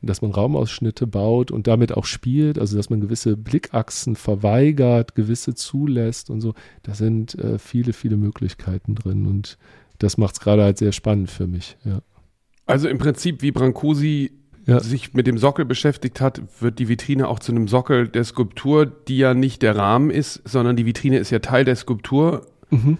[0.00, 5.54] dass man Raumausschnitte baut und damit auch spielt, also dass man gewisse Blickachsen verweigert, gewisse
[5.54, 9.58] zulässt und so, da sind äh, viele, viele Möglichkeiten drin und
[9.98, 12.00] das macht es gerade halt sehr spannend für mich, ja.
[12.66, 14.32] Also im Prinzip, wie Brancusi
[14.66, 14.80] ja.
[14.80, 18.86] sich mit dem Sockel beschäftigt hat, wird die Vitrine auch zu einem Sockel der Skulptur,
[18.86, 22.46] die ja nicht der Rahmen ist, sondern die Vitrine ist ja Teil der Skulptur.
[22.70, 22.98] Mhm.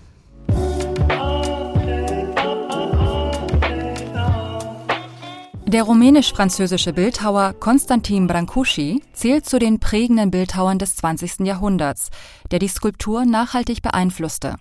[5.72, 11.46] Der rumänisch-französische Bildhauer Konstantin Brancusi zählt zu den prägenden Bildhauern des 20.
[11.46, 12.10] Jahrhunderts,
[12.50, 14.56] der die Skulptur nachhaltig beeinflusste.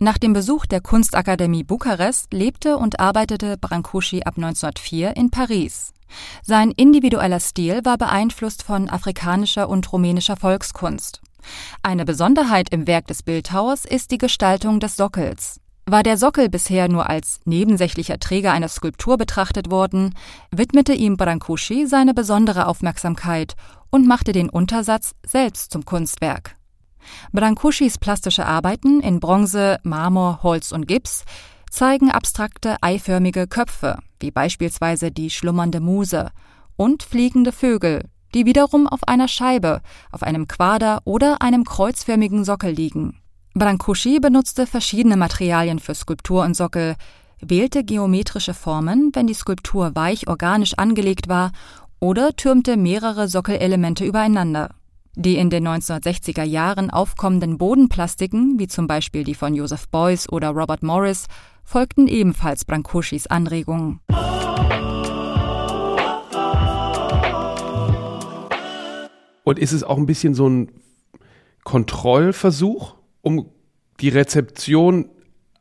[0.00, 5.92] Nach dem Besuch der Kunstakademie Bukarest lebte und arbeitete Brancusi ab 1904 in Paris.
[6.42, 11.20] Sein individueller Stil war beeinflusst von afrikanischer und rumänischer Volkskunst.
[11.82, 15.60] Eine Besonderheit im Werk des Bildhauers ist die Gestaltung des Sockels.
[15.84, 20.14] War der Sockel bisher nur als nebensächlicher Träger einer Skulptur betrachtet worden,
[20.52, 23.56] widmete ihm Brancusi seine besondere Aufmerksamkeit
[23.90, 26.57] und machte den Untersatz selbst zum Kunstwerk.
[27.32, 31.24] Brancusis plastische Arbeiten in Bronze, Marmor, Holz und Gips
[31.70, 36.30] zeigen abstrakte eiförmige Köpfe, wie beispielsweise die schlummernde Muse,
[36.76, 39.80] und fliegende Vögel, die wiederum auf einer Scheibe,
[40.12, 43.20] auf einem Quader oder einem kreuzförmigen Sockel liegen.
[43.54, 46.96] Brancusi benutzte verschiedene Materialien für Skulptur und Sockel,
[47.40, 51.52] wählte geometrische Formen, wenn die Skulptur weich organisch angelegt war,
[52.00, 54.70] oder türmte mehrere Sockelelemente übereinander.
[55.20, 60.50] Die in den 1960er Jahren aufkommenden Bodenplastiken, wie zum Beispiel die von Joseph Beuys oder
[60.50, 61.26] Robert Morris,
[61.64, 63.98] folgten ebenfalls Brancusis Anregungen.
[69.42, 70.70] Und ist es auch ein bisschen so ein
[71.64, 73.50] Kontrollversuch, um
[73.98, 75.10] die Rezeption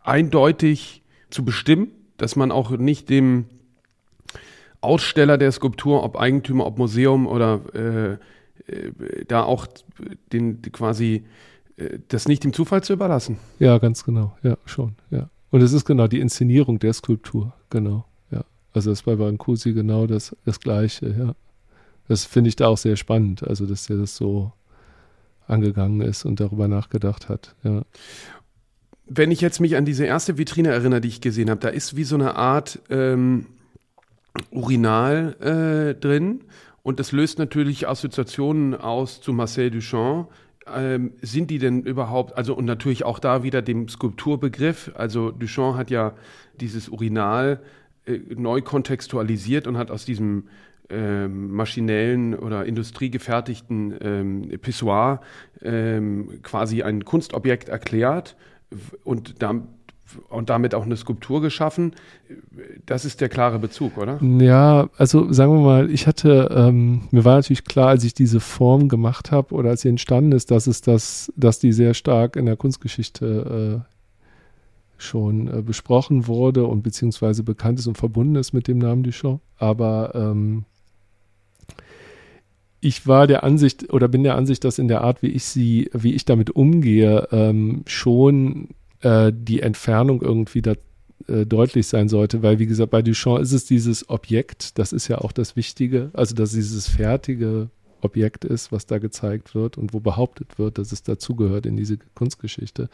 [0.03, 3.45] eindeutig zu bestimmen, dass man auch nicht dem
[4.81, 8.17] Aussteller der Skulptur, ob Eigentümer, ob Museum oder äh,
[9.27, 9.67] da auch
[10.31, 11.23] den quasi
[11.77, 13.37] äh, das nicht dem Zufall zu überlassen.
[13.59, 14.35] Ja, ganz genau.
[14.43, 14.95] Ja, schon.
[15.09, 15.29] Ja.
[15.49, 17.53] Und es ist genau die Inszenierung der Skulptur.
[17.69, 18.05] Genau.
[18.31, 18.43] Ja.
[18.73, 21.15] Also das ist bei Brancusi genau das, das Gleiche.
[21.17, 21.35] Ja.
[22.07, 24.51] Das finde ich da auch sehr spannend, also dass er das so
[25.47, 27.55] angegangen ist und darüber nachgedacht hat.
[27.63, 27.83] Ja.
[29.09, 31.95] Wenn ich jetzt mich an diese erste Vitrine erinnere, die ich gesehen habe, da ist
[31.95, 33.45] wie so eine Art ähm,
[34.51, 35.35] Urinal
[35.95, 36.41] äh, drin
[36.87, 40.29] und das löst natürlich Assoziationen aus zu Marcel Duchamp.
[40.73, 45.75] Ähm, sind die denn überhaupt, also und natürlich auch da wieder dem Skulpturbegriff, also Duchamp
[45.75, 46.13] hat ja
[46.61, 47.59] dieses Urinal
[48.05, 50.47] äh, neu kontextualisiert und hat aus diesem
[50.89, 55.19] ähm, maschinellen oder industriegefertigten ähm, Pissoir
[55.61, 58.37] ähm, quasi ein Kunstobjekt erklärt
[59.03, 59.61] und, da,
[60.29, 61.93] und damit auch eine Skulptur geschaffen.
[62.85, 64.19] Das ist der klare Bezug, oder?
[64.21, 68.39] Ja, also sagen wir mal, ich hatte, ähm, mir war natürlich klar, als ich diese
[68.39, 72.35] Form gemacht habe oder als sie entstanden ist, dass es das, dass die sehr stark
[72.35, 73.97] in der Kunstgeschichte äh,
[74.97, 79.41] schon äh, besprochen wurde und beziehungsweise bekannt ist und verbunden ist mit dem Namen Duchamp.
[79.57, 80.65] Aber ähm,
[82.79, 85.89] ich war der Ansicht oder bin der Ansicht, dass in der Art, wie ich sie,
[85.93, 88.69] wie ich damit umgehe, ähm, schon
[89.01, 90.73] äh, die Entfernung irgendwie da,
[91.27, 95.07] äh, deutlich sein sollte, weil wie gesagt, bei Duchamp ist es dieses Objekt, das ist
[95.07, 97.69] ja auch das Wichtige, also dass dieses fertige
[98.01, 101.97] Objekt ist, was da gezeigt wird und wo behauptet wird, dass es dazugehört in diese
[102.15, 102.89] Kunstgeschichte.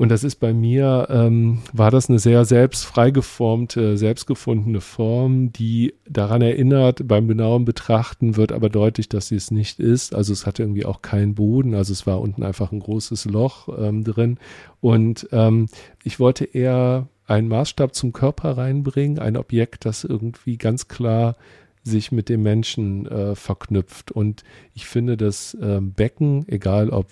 [0.00, 5.92] Und das ist bei mir, ähm, war das eine sehr selbst freigeformte, selbstgefundene Form, die
[6.08, 10.14] daran erinnert, beim genauen Betrachten wird aber deutlich, dass sie es nicht ist.
[10.14, 13.68] Also es hatte irgendwie auch keinen Boden, also es war unten einfach ein großes Loch
[13.78, 14.38] ähm, drin.
[14.80, 15.66] Und ähm,
[16.02, 21.36] ich wollte eher einen Maßstab zum Körper reinbringen, ein Objekt, das irgendwie ganz klar
[21.82, 24.12] sich mit dem Menschen äh, verknüpft.
[24.12, 27.08] Und ich finde, das ähm, Becken, egal ob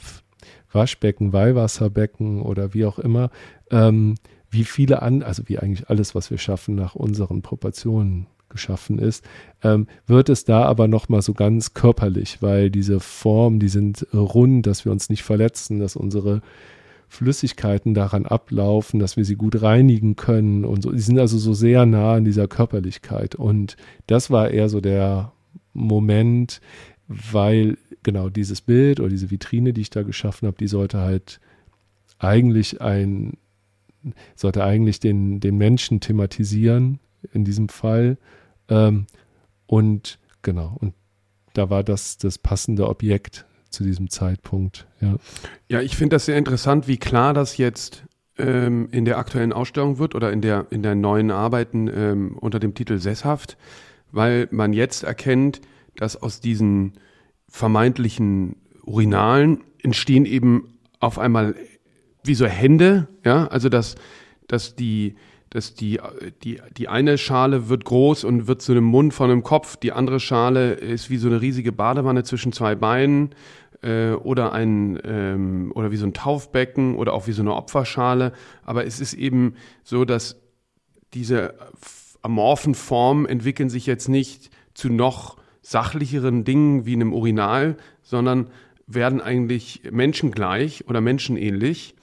[0.73, 3.31] Waschbecken, Weihwasserbecken oder wie auch immer,
[3.71, 4.15] ähm,
[4.51, 9.25] wie viele an, also wie eigentlich alles, was wir schaffen, nach unseren Proportionen geschaffen ist,
[9.63, 14.67] ähm, wird es da aber nochmal so ganz körperlich, weil diese Formen, die sind rund,
[14.67, 16.41] dass wir uns nicht verletzen, dass unsere
[17.09, 20.93] Flüssigkeiten daran ablaufen, dass wir sie gut reinigen können und so.
[20.93, 23.35] Die sind also so sehr nah an dieser Körperlichkeit.
[23.35, 23.77] Und
[24.07, 25.33] das war eher so der
[25.73, 26.61] Moment,
[27.09, 31.41] weil genau dieses Bild oder diese Vitrine, die ich da geschaffen habe, die sollte halt
[32.19, 33.39] eigentlich ein,
[34.37, 37.01] sollte eigentlich den, den Menschen thematisieren,
[37.33, 38.19] in diesem Fall.
[38.69, 39.07] Ähm,
[39.67, 40.95] und genau, und
[41.55, 44.87] da war das das passende Objekt zu diesem Zeitpunkt.
[45.01, 45.17] Ja,
[45.69, 48.05] ja ich finde das sehr interessant, wie klar das jetzt
[48.39, 52.61] ähm, in der aktuellen Ausstellung wird oder in der, in der neuen Arbeiten ähm, unter
[52.61, 53.57] dem Titel Sesshaft,
[54.13, 55.61] weil man jetzt erkennt,
[55.99, 56.95] dass aus diesen
[57.49, 61.55] vermeintlichen Urinalen entstehen eben auf einmal
[62.23, 63.97] wie so Hände, ja, also dass,
[64.47, 65.17] dass die,
[65.51, 66.01] dass die,
[66.43, 69.93] die, die eine Schale wird groß und wird zu einem Mund von einem Kopf, die
[69.93, 73.35] andere Schale ist wie so eine riesige Badewanne zwischen zwei Beinen
[73.83, 78.33] äh, oder ein ähm, oder wie so ein Taufbecken oder auch wie so eine Opferschale.
[78.63, 80.41] Aber es ist eben so, dass
[81.15, 81.55] diese
[82.23, 85.38] amorphen Formen entwickeln sich jetzt nicht zu noch
[85.69, 88.49] sachlicheren Dingen wie einem Urinal, sondern
[88.87, 91.95] werden eigentlich menschengleich oder menschenähnlich.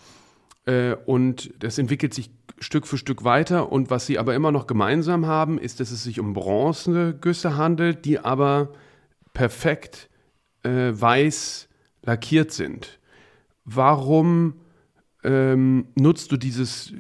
[0.66, 3.72] Äh, und das entwickelt sich Stück für Stück weiter.
[3.72, 8.06] Und was sie aber immer noch gemeinsam haben, ist, dass es sich um Bronzegüsse handelt,
[8.06, 8.70] die aber
[9.34, 10.10] perfekt
[10.62, 11.68] äh, weiß
[12.04, 13.00] lackiert sind.
[13.64, 14.60] warum
[15.24, 16.94] ähm, nutzt du dieses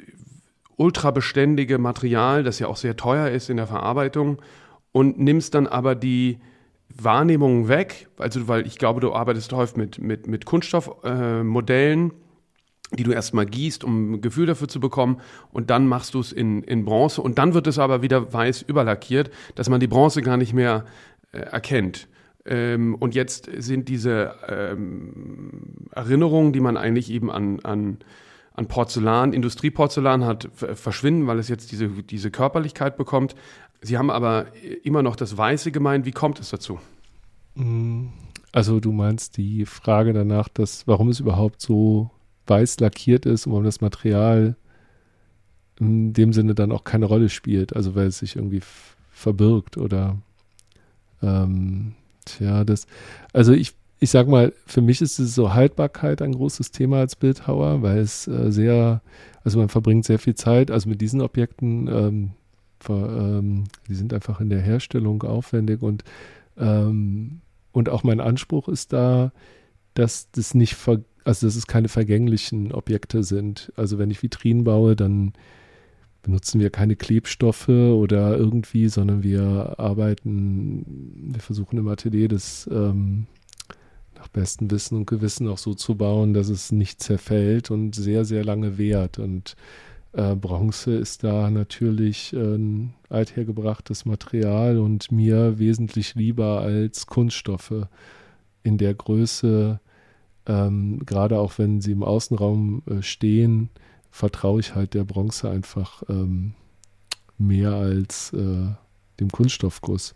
[0.77, 4.41] ultrabeständige Material, das ja auch sehr teuer ist in der Verarbeitung,
[4.91, 6.39] und nimmst dann aber die
[6.97, 13.03] Wahrnehmung weg, also weil ich glaube, du arbeitest häufig mit, mit, mit Kunststoffmodellen, äh, die
[13.03, 15.19] du erstmal gießt, um ein Gefühl dafür zu bekommen,
[15.51, 18.61] und dann machst du es in, in Bronze und dann wird es aber wieder weiß
[18.61, 20.85] überlackiert, dass man die Bronze gar nicht mehr
[21.31, 22.07] äh, erkennt.
[22.45, 27.97] Ähm, und jetzt sind diese ähm, Erinnerungen, die man eigentlich eben an, an,
[28.53, 33.35] an Porzellan, Industrieporzellan hat, verschwinden, weil es jetzt diese, diese Körperlichkeit bekommt.
[33.85, 34.47] Sie haben aber
[34.83, 36.05] immer noch das Weiße gemeint.
[36.05, 36.79] Wie kommt es dazu?
[37.53, 38.07] Mm,
[38.51, 42.09] also du meinst die Frage danach, dass, warum es überhaupt so
[42.47, 44.55] weiß lackiert ist und warum das Material
[45.79, 48.61] in dem Sinne dann auch keine Rolle spielt, also weil es sich irgendwie
[49.11, 50.17] verbirgt oder
[51.21, 51.93] ähm,
[52.25, 52.87] tja, das,
[53.33, 57.15] also ich, ich sag mal, für mich ist es so Haltbarkeit ein großes Thema als
[57.15, 59.01] Bildhauer, weil es äh, sehr,
[59.43, 62.31] also man verbringt sehr viel Zeit, also mit diesen Objekten, ähm,
[62.93, 66.03] ähm, die sind einfach in der Herstellung aufwendig und,
[66.57, 69.31] ähm, und auch mein Anspruch ist da,
[69.93, 73.73] dass das nicht, ver also dass es keine vergänglichen Objekte sind.
[73.75, 75.33] Also wenn ich Vitrinen baue, dann
[76.21, 83.27] benutzen wir keine Klebstoffe oder irgendwie, sondern wir arbeiten, wir versuchen im Atelier das ähm,
[84.15, 88.25] nach bestem Wissen und Gewissen auch so zu bauen, dass es nicht zerfällt und sehr,
[88.25, 89.19] sehr lange währt.
[89.19, 89.55] Und
[90.15, 97.87] äh, Bronze ist da natürlich ein althergebrachtes Material und mir wesentlich lieber als Kunststoffe
[98.63, 99.79] in der Größe,
[100.47, 103.69] ähm, gerade auch wenn sie im Außenraum äh, stehen,
[104.09, 106.53] vertraue ich halt der Bronze einfach ähm,
[107.37, 108.67] mehr als äh,
[109.19, 110.13] dem Kunststoffguss.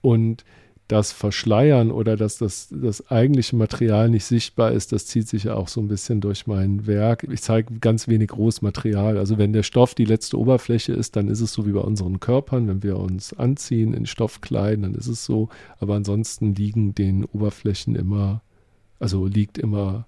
[0.00, 0.44] Und
[0.92, 5.54] das Verschleiern oder dass das, das eigentliche Material nicht sichtbar ist, das zieht sich ja
[5.54, 7.26] auch so ein bisschen durch mein Werk.
[7.30, 9.16] Ich zeige ganz wenig großes Material.
[9.16, 12.20] Also wenn der Stoff die letzte Oberfläche ist, dann ist es so wie bei unseren
[12.20, 12.68] Körpern.
[12.68, 15.48] Wenn wir uns anziehen, in Stoff kleiden, dann ist es so.
[15.80, 18.42] Aber ansonsten liegen den Oberflächen immer,
[19.00, 20.06] also liegt immer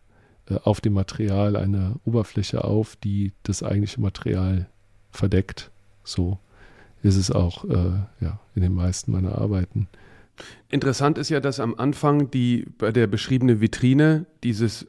[0.50, 4.66] äh, auf dem Material eine Oberfläche auf, die das eigentliche Material
[5.10, 5.70] verdeckt.
[6.04, 6.38] So
[7.02, 9.88] ist es auch äh, ja, in den meisten meiner Arbeiten.
[10.68, 14.86] Interessant ist ja, dass am Anfang die bei der beschriebenen Vitrine dieses,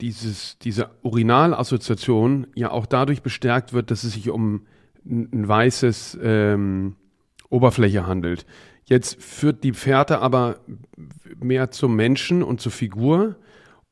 [0.00, 4.66] dieses, diese Urinal-Assoziation ja auch dadurch bestärkt wird, dass es sich um
[5.04, 6.96] ein, weißes ähm,
[7.48, 8.46] Oberfläche handelt.
[8.84, 10.60] Jetzt führt die Fährte aber
[11.40, 13.36] mehr zum Menschen und zur Figur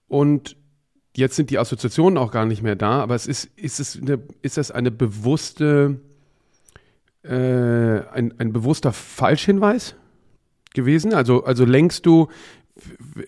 [0.08, 0.56] und
[1.16, 4.20] jetzt sind die Assoziationen auch gar nicht mehr da, aber es ist, ist, es eine,
[4.42, 6.00] ist das eine bewusste,
[7.22, 9.96] äh, ein, ein bewusster Falschhinweis?
[10.74, 11.14] Gewesen?
[11.14, 12.28] Also, also lenkst du,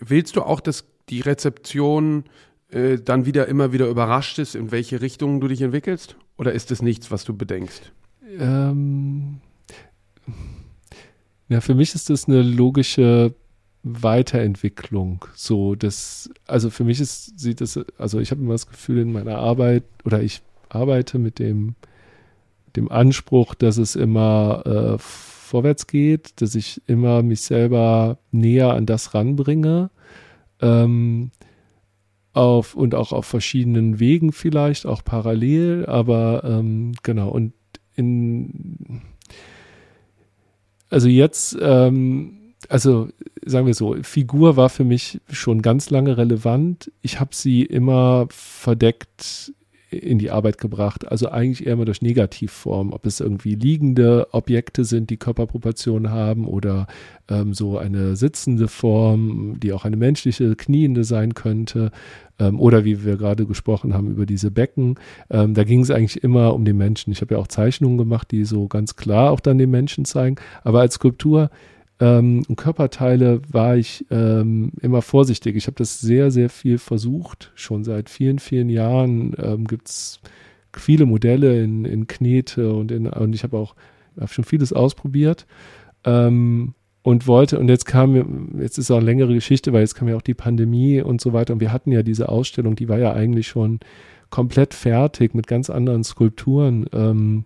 [0.00, 2.24] willst du auch, dass die Rezeption
[2.70, 6.16] äh, dann wieder immer wieder überrascht ist, in welche Richtung du dich entwickelst?
[6.36, 7.92] Oder ist es nichts, was du bedenkst?
[8.38, 9.40] Ähm,
[11.48, 13.34] ja, für mich ist das eine logische
[13.84, 15.24] Weiterentwicklung.
[15.34, 19.12] So, das, also für mich ist, sieht das, also ich habe immer das Gefühl in
[19.12, 21.76] meiner Arbeit oder ich arbeite mit dem,
[22.74, 24.98] dem Anspruch, dass es immer äh,
[25.46, 29.90] vorwärts geht, dass ich immer mich selber näher an das ranbringe.
[30.60, 31.30] Ähm,
[32.32, 37.54] auf, und auch auf verschiedenen Wegen vielleicht, auch parallel, aber ähm, genau, und
[37.94, 39.02] in
[40.90, 43.08] also jetzt, ähm, also
[43.44, 46.92] sagen wir so, Figur war für mich schon ganz lange relevant.
[47.02, 49.52] Ich habe sie immer verdeckt
[49.90, 51.06] in die Arbeit gebracht.
[51.06, 56.46] Also eigentlich eher immer durch Negativform, ob es irgendwie liegende Objekte sind, die Körperproportionen haben
[56.46, 56.88] oder
[57.28, 61.92] ähm, so eine sitzende Form, die auch eine menschliche, kniende sein könnte.
[62.38, 64.96] Ähm, oder wie wir gerade gesprochen haben über diese Becken.
[65.30, 67.12] Ähm, da ging es eigentlich immer um den Menschen.
[67.12, 70.36] Ich habe ja auch Zeichnungen gemacht, die so ganz klar auch dann den Menschen zeigen.
[70.64, 71.50] Aber als Skulptur
[71.98, 75.56] ähm, Körperteile war ich ähm, immer vorsichtig.
[75.56, 77.52] Ich habe das sehr, sehr viel versucht.
[77.54, 80.20] Schon seit vielen, vielen Jahren ähm, gibt es
[80.74, 83.74] viele Modelle in, in Knete und, in, und ich habe auch
[84.20, 85.46] hab schon vieles ausprobiert.
[86.04, 90.08] Ähm, und wollte, und jetzt kam, jetzt ist auch eine längere Geschichte, weil jetzt kam
[90.08, 91.52] ja auch die Pandemie und so weiter.
[91.52, 93.78] Und wir hatten ja diese Ausstellung, die war ja eigentlich schon
[94.28, 96.86] komplett fertig mit ganz anderen Skulpturen.
[96.92, 97.44] Ähm,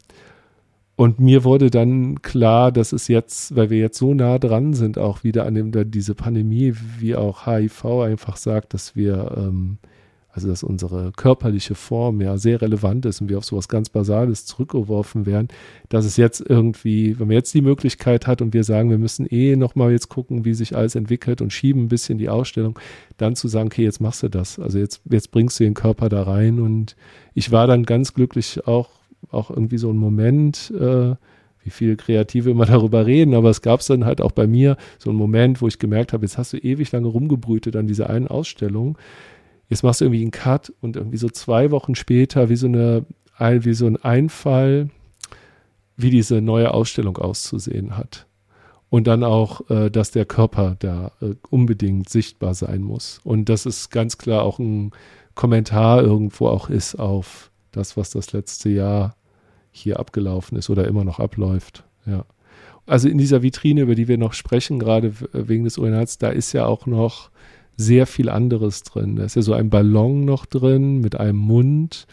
[1.01, 4.99] und mir wurde dann klar, dass es jetzt, weil wir jetzt so nah dran sind,
[4.99, 9.79] auch wieder an dem, diese Pandemie, wie auch HIV einfach sagt, dass wir ähm,
[10.31, 14.45] also dass unsere körperliche Form ja sehr relevant ist und wir auf sowas ganz Basales
[14.45, 15.49] zurückgeworfen werden,
[15.89, 19.25] dass es jetzt irgendwie, wenn man jetzt die Möglichkeit hat und wir sagen, wir müssen
[19.25, 22.79] eh nochmal jetzt gucken, wie sich alles entwickelt und schieben ein bisschen die Ausstellung,
[23.17, 24.59] dann zu sagen, okay, jetzt machst du das.
[24.59, 26.95] Also jetzt, jetzt bringst du den Körper da rein und
[27.33, 29.00] ich war dann ganz glücklich auch,
[29.31, 31.15] auch irgendwie so ein Moment, äh,
[31.63, 34.77] wie viele Kreative immer darüber reden, aber es gab es dann halt auch bei mir
[34.99, 38.11] so einen Moment, wo ich gemerkt habe, jetzt hast du ewig lange rumgebrütet an dieser
[38.11, 38.99] einen Ausstellung
[39.71, 43.07] jetzt machst du irgendwie einen Cut und irgendwie so zwei Wochen später wie so eine,
[43.39, 44.91] wie so ein Einfall,
[45.97, 48.27] wie diese neue Ausstellung auszusehen hat.
[48.91, 53.21] Und dann auch, äh, dass der Körper da äh, unbedingt sichtbar sein muss.
[53.23, 54.91] Und das ist ganz klar auch ein
[55.37, 59.17] Kommentar irgendwo auch ist auf das, was das letzte Jahr
[59.71, 61.85] hier abgelaufen ist oder immer noch abläuft.
[62.07, 62.25] Ja.
[62.87, 66.53] Also in dieser Vitrine, über die wir noch sprechen, gerade wegen des Urinals, da ist
[66.53, 67.31] ja auch noch
[67.77, 69.17] sehr viel anderes drin.
[69.17, 72.07] Da ist ja so ein Ballon noch drin mit einem Mund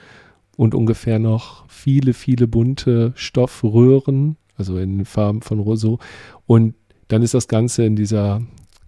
[0.56, 6.00] und ungefähr noch viele, viele bunte Stoffröhren, also in Farben von Rousseau.
[6.46, 6.76] Und
[7.08, 8.42] dann ist das Ganze in dieser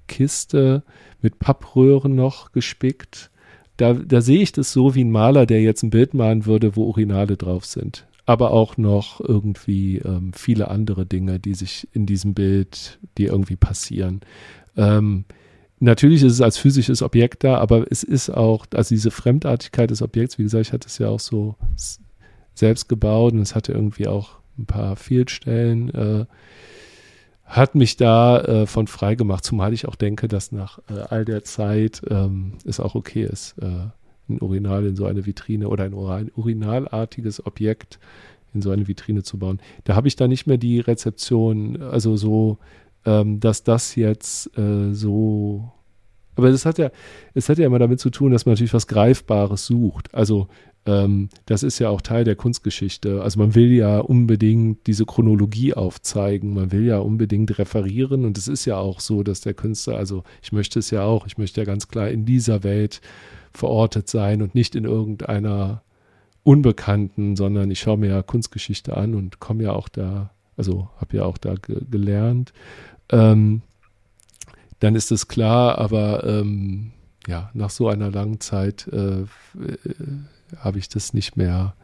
[0.07, 0.83] Kiste
[1.21, 3.28] mit Pappröhren noch gespickt.
[3.79, 6.75] Da, da sehe ich das so wie ein Maler, der jetzt ein Bild malen würde,
[6.75, 8.05] wo Urinale drauf sind.
[8.25, 13.55] Aber auch noch irgendwie ähm, viele andere Dinge, die sich in diesem Bild, die irgendwie
[13.55, 14.19] passieren.
[14.75, 15.23] Ähm,
[15.79, 20.01] natürlich ist es als physisches Objekt da, aber es ist auch, also diese Fremdartigkeit des
[20.01, 21.55] Objekts, wie gesagt, ich hatte es ja auch so
[22.53, 26.25] selbst gebaut und es hatte irgendwie auch ein paar Fehlstellen, äh,
[27.49, 31.25] hat mich da äh, von frei gemacht, zumal ich auch denke, dass nach äh, all
[31.25, 33.87] der Zeit ähm, es auch okay ist, äh,
[34.29, 37.99] ein Urinal in so eine Vitrine oder ein urinalartiges Objekt
[38.53, 39.59] in so eine Vitrine zu bauen.
[39.83, 42.59] Da habe ich da nicht mehr die Rezeption, also so
[43.05, 45.71] ähm, dass das jetzt äh, so.
[46.35, 46.91] Aber das hat ja,
[47.33, 50.13] es hat ja immer damit zu tun, dass man natürlich was Greifbares sucht.
[50.13, 50.47] Also
[50.85, 53.21] ähm, das ist ja auch Teil der Kunstgeschichte.
[53.21, 58.25] Also man will ja unbedingt diese Chronologie aufzeigen, man will ja unbedingt referieren.
[58.25, 61.27] Und es ist ja auch so, dass der Künstler, also ich möchte es ja auch,
[61.27, 63.01] ich möchte ja ganz klar in dieser Welt
[63.53, 65.83] verortet sein und nicht in irgendeiner
[66.43, 71.17] Unbekannten, sondern ich schaue mir ja Kunstgeschichte an und komme ja auch da, also habe
[71.17, 72.53] ja auch da ge gelernt.
[73.11, 73.61] Ähm,
[74.79, 76.91] dann ist es klar, aber ähm,
[77.27, 79.25] ja, nach so einer langen Zeit äh, äh,
[80.57, 81.75] habe ich das nicht mehr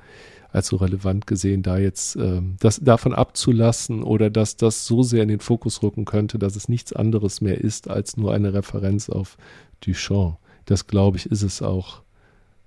[0.52, 5.24] als so relevant gesehen, da jetzt ähm, das davon abzulassen oder dass das so sehr
[5.24, 9.10] in den Fokus rücken könnte, dass es nichts anderes mehr ist als nur eine Referenz
[9.10, 9.38] auf
[9.82, 10.38] Duchamp.
[10.64, 12.02] Das glaube ich, ist es auch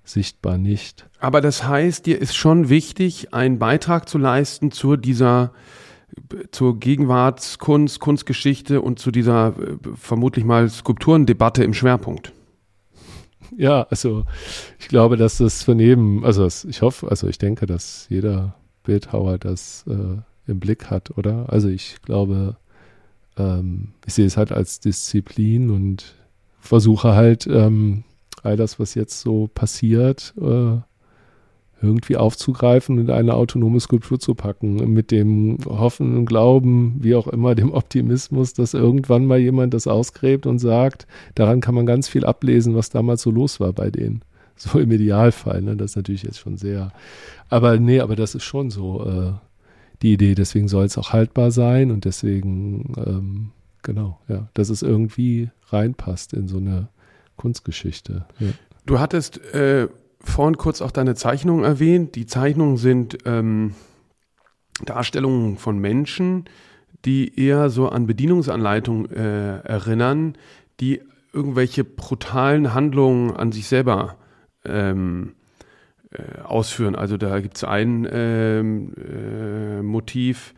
[0.04, 1.08] sichtbar nicht.
[1.18, 5.52] Aber das heißt, dir ist schon wichtig, einen Beitrag zu leisten zu dieser
[6.50, 12.32] zur Gegenwartskunst, Kunstgeschichte und zu dieser äh, vermutlich mal Skulpturendebatte im Schwerpunkt.
[13.56, 14.24] Ja, also
[14.78, 19.38] ich glaube, dass das von jedem, also ich hoffe, also ich denke, dass jeder Bildhauer
[19.38, 21.50] das äh, im Blick hat, oder?
[21.52, 22.56] Also ich glaube,
[23.36, 26.14] ähm, ich sehe es halt als Disziplin und
[26.60, 28.04] versuche halt ähm,
[28.42, 30.78] all das, was jetzt so passiert, äh,
[31.80, 37.28] irgendwie aufzugreifen und eine autonome Skulptur zu packen, mit dem Hoffen und Glauben, wie auch
[37.28, 42.08] immer, dem Optimismus, dass irgendwann mal jemand das ausgräbt und sagt, daran kann man ganz
[42.08, 44.22] viel ablesen, was damals so los war bei denen.
[44.56, 45.76] So im Idealfall, ne?
[45.76, 46.92] das ist natürlich jetzt schon sehr,
[47.48, 49.32] aber nee, aber das ist schon so äh,
[50.02, 53.50] die Idee, deswegen soll es auch haltbar sein und deswegen, ähm,
[53.84, 56.88] genau, ja, dass es irgendwie reinpasst in so eine
[57.36, 58.26] Kunstgeschichte.
[58.40, 58.48] Ja.
[58.84, 59.86] Du hattest äh
[60.20, 62.14] vorhin kurz auch deine Zeichnungen erwähnt.
[62.14, 63.74] Die Zeichnungen sind ähm,
[64.84, 66.44] Darstellungen von Menschen,
[67.04, 70.36] die eher so an Bedienungsanleitungen äh, erinnern,
[70.80, 71.00] die
[71.32, 74.16] irgendwelche brutalen Handlungen an sich selber
[74.64, 75.34] ähm,
[76.10, 76.94] äh, ausführen.
[76.94, 80.54] Also da gibt es ein ähm, äh, Motiv,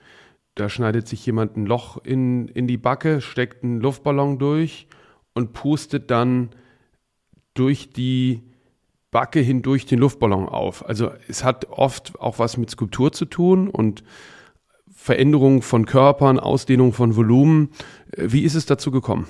[0.55, 4.89] da schneidet sich jemand ein Loch in, in die Backe, steckt einen Luftballon durch
[5.35, 6.51] und pustet dann
[7.55, 8.50] durch die
[9.11, 10.87] Backe hindurch den Luftballon auf.
[10.87, 14.05] Also es hat oft auch was mit Skulptur zu tun und
[14.93, 17.71] Veränderung von Körpern, Ausdehnung von Volumen.
[18.13, 19.27] Äh, wie ist es dazu gekommen?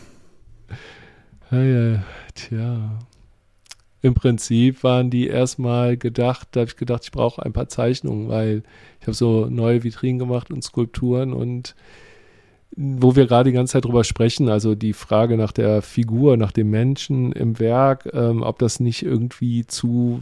[1.50, 2.04] Ja, ja,
[2.34, 2.98] tja.
[4.02, 8.28] Im Prinzip waren die erstmal gedacht, da habe ich gedacht, ich brauche ein paar Zeichnungen,
[8.28, 8.62] weil
[8.98, 11.74] ich habe so neue Vitrinen gemacht und Skulpturen und
[12.76, 16.52] wo wir gerade die ganze Zeit drüber sprechen, also die Frage nach der Figur, nach
[16.52, 20.20] dem Menschen im Werk, ähm, ob das nicht irgendwie zu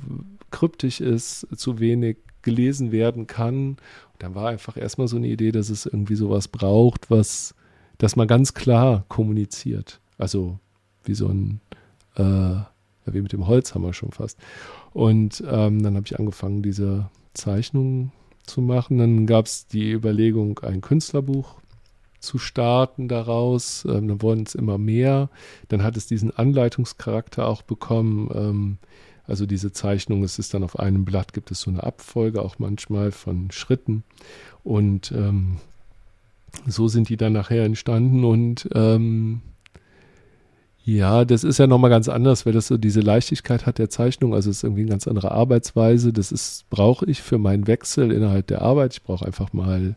[0.51, 3.71] kryptisch ist, zu wenig gelesen werden kann.
[3.71, 3.79] Und
[4.21, 7.55] dann war einfach erstmal so eine Idee, dass es irgendwie sowas braucht, was,
[7.99, 10.01] das man ganz klar kommuniziert.
[10.17, 10.59] Also
[11.05, 11.61] wie so ein,
[12.17, 12.57] äh,
[13.07, 14.39] wie mit dem Holzhammer schon fast.
[14.93, 18.13] Und ähm, dann habe ich angefangen, diese Zeichnungen
[18.47, 18.99] zu machen.
[18.99, 21.57] Dann gab es die Überlegung, ein Künstlerbuch
[22.21, 23.85] zu starten daraus.
[23.89, 25.31] Ähm, dann wurden es immer mehr.
[25.69, 28.31] Dann hat es diesen Anleitungscharakter auch bekommen.
[28.35, 28.79] Ähm,
[29.27, 32.59] also diese Zeichnung, es ist dann auf einem Blatt, gibt es so eine Abfolge auch
[32.59, 34.03] manchmal von Schritten.
[34.65, 35.59] Und ähm,
[36.67, 38.25] so sind die dann nachher entstanden.
[38.25, 39.43] Und ähm,
[40.83, 44.33] ja, das ist ja nochmal ganz anders, weil das so diese Leichtigkeit hat der Zeichnung.
[44.33, 46.15] Also es ist irgendwie eine ganz andere Arbeitsweise.
[46.15, 48.95] Das ist, brauche ich für meinen Wechsel innerhalb der Arbeit.
[48.95, 49.97] Ich brauche einfach mal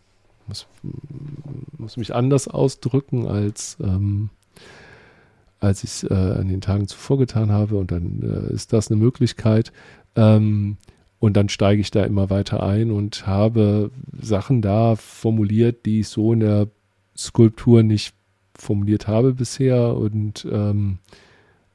[0.52, 0.68] muss,
[1.78, 4.30] muss mich anders ausdrücken, als, ähm,
[5.60, 7.78] als ich es äh, an den Tagen zuvor getan habe.
[7.78, 9.72] Und dann äh, ist das eine Möglichkeit.
[10.16, 10.78] Ähm,
[11.20, 16.08] und dann steige ich da immer weiter ein und habe Sachen da formuliert, die ich
[16.08, 16.68] so in der
[17.16, 18.16] Skulptur nicht
[18.56, 20.98] formuliert habe bisher und ähm,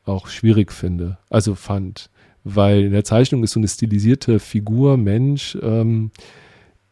[0.04, 1.18] auch schwierig finde.
[1.30, 2.10] Also fand.
[2.42, 6.10] Weil in der Zeichnung ist so eine stilisierte Figur, Mensch, ähm,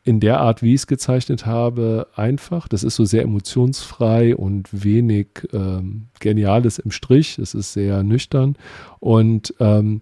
[0.04, 2.68] in der Art, wie ich es gezeichnet habe, einfach.
[2.68, 7.38] Das ist so sehr emotionsfrei und wenig ähm, Geniales im Strich.
[7.38, 8.56] Es ist sehr nüchtern.
[9.00, 10.00] Und ähm,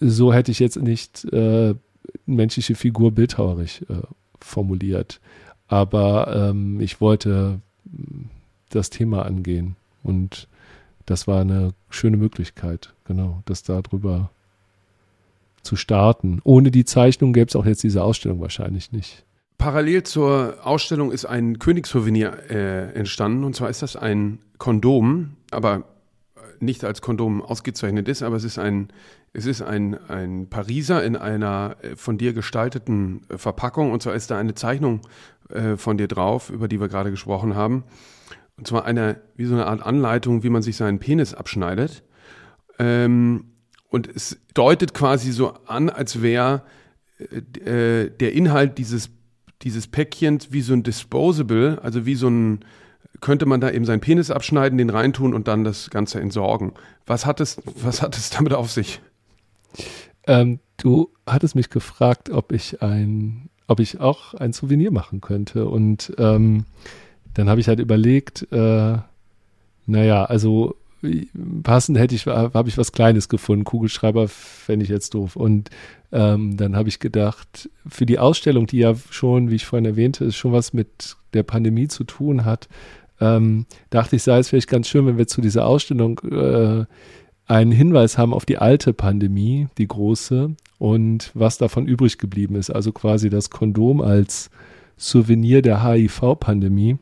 [0.00, 1.74] so hätte ich jetzt nicht äh,
[2.24, 4.00] menschliche Figur bildhauerisch äh,
[4.40, 5.20] formuliert.
[5.66, 8.24] Aber ähm, ich wollte mm,
[8.70, 9.76] das Thema angehen.
[10.02, 10.48] Und
[11.04, 14.30] das war eine schöne Möglichkeit, genau, das darüber
[15.62, 16.40] zu starten.
[16.44, 19.24] Ohne die Zeichnung gäbe es auch jetzt diese Ausstellung wahrscheinlich nicht.
[19.58, 23.44] Parallel zur Ausstellung ist ein Königssouvenir äh, entstanden.
[23.44, 25.84] Und zwar ist das ein Kondom, aber
[26.60, 28.88] nicht als Kondom ausgezeichnet ist, aber es ist ein,
[29.32, 33.92] es ist ein, ein Pariser in einer äh, von dir gestalteten äh, Verpackung.
[33.92, 35.00] Und zwar ist da eine Zeichnung
[35.50, 37.84] äh, von dir drauf, über die wir gerade gesprochen haben.
[38.56, 42.02] Und zwar eine, wie so eine Art Anleitung, wie man sich seinen Penis abschneidet.
[42.78, 43.44] Ähm,
[43.90, 46.62] und es deutet quasi so an, als wäre
[47.18, 49.10] äh, der Inhalt dieses,
[49.62, 52.64] dieses Päckchens wie so ein Disposable, also wie so ein,
[53.20, 56.72] könnte man da eben seinen Penis abschneiden, den reintun und dann das Ganze entsorgen.
[57.06, 59.00] Was hat es, was hat es damit auf sich?
[60.26, 65.66] Ähm, du hattest mich gefragt, ob ich ein, ob ich auch ein Souvenir machen könnte.
[65.66, 66.66] Und ähm,
[67.34, 68.98] dann habe ich halt überlegt, äh,
[69.86, 70.76] naja, also
[71.62, 73.64] passend hätte ich, habe ich was Kleines gefunden.
[73.64, 75.36] Kugelschreiber fände ich jetzt doof.
[75.36, 75.70] Und
[76.12, 80.32] ähm, dann habe ich gedacht, für die Ausstellung, die ja schon, wie ich vorhin erwähnte,
[80.32, 82.68] schon was mit der Pandemie zu tun hat,
[83.20, 86.84] ähm, dachte ich, sei es vielleicht ganz schön, wenn wir zu dieser Ausstellung äh,
[87.46, 92.70] einen Hinweis haben auf die alte Pandemie, die große, und was davon übrig geblieben ist.
[92.70, 94.50] Also quasi das Kondom als
[94.96, 96.98] Souvenir der HIV-Pandemie.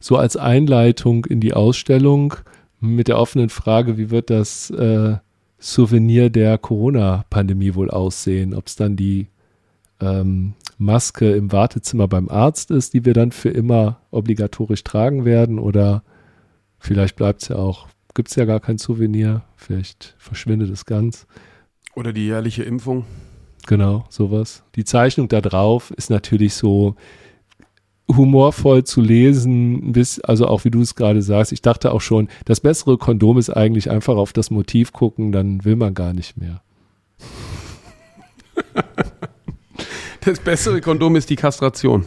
[0.00, 2.34] So als Einleitung in die Ausstellung
[2.80, 5.16] mit der offenen Frage, wie wird das äh,
[5.58, 8.54] Souvenir der Corona-Pandemie wohl aussehen?
[8.54, 9.28] Ob es dann die
[10.00, 15.58] ähm, Maske im Wartezimmer beim Arzt ist, die wir dann für immer obligatorisch tragen werden
[15.58, 16.02] oder
[16.78, 21.26] vielleicht bleibt es ja auch, gibt es ja gar kein Souvenir, vielleicht verschwindet es ganz.
[21.94, 23.04] Oder die jährliche Impfung.
[23.66, 24.62] Genau, sowas.
[24.76, 26.94] Die Zeichnung da drauf ist natürlich so
[28.08, 32.28] humorvoll zu lesen, bis, also auch wie du es gerade sagst, ich dachte auch schon,
[32.44, 36.36] das bessere Kondom ist eigentlich einfach auf das Motiv gucken, dann will man gar nicht
[36.36, 36.62] mehr.
[40.20, 42.04] Das bessere Kondom ist die Kastration.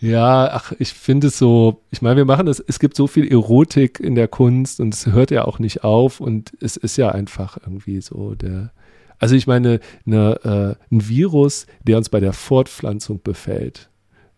[0.00, 3.30] Ja, ach, ich finde es so, ich meine, wir machen das, es gibt so viel
[3.30, 7.10] Erotik in der Kunst und es hört ja auch nicht auf und es ist ja
[7.10, 8.72] einfach irgendwie so der,
[9.18, 13.89] also ich meine, eine, äh, ein Virus, der uns bei der Fortpflanzung befällt,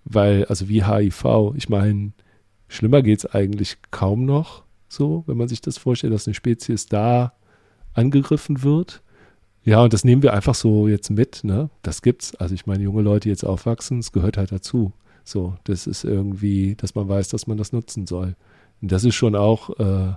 [0.05, 2.12] weil, also wie HIV, ich meine,
[2.68, 6.86] schlimmer geht es eigentlich kaum noch so, wenn man sich das vorstellt, dass eine Spezies
[6.86, 7.32] da
[7.94, 9.03] angegriffen wird.
[9.64, 11.70] Ja, und das nehmen wir einfach so jetzt mit, ne?
[11.82, 12.34] Das gibt's.
[12.34, 14.92] Also ich meine, junge Leute jetzt aufwachsen, es gehört halt dazu.
[15.24, 18.34] So, das ist irgendwie, dass man weiß, dass man das nutzen soll.
[18.80, 20.14] Und das ist schon auch, äh,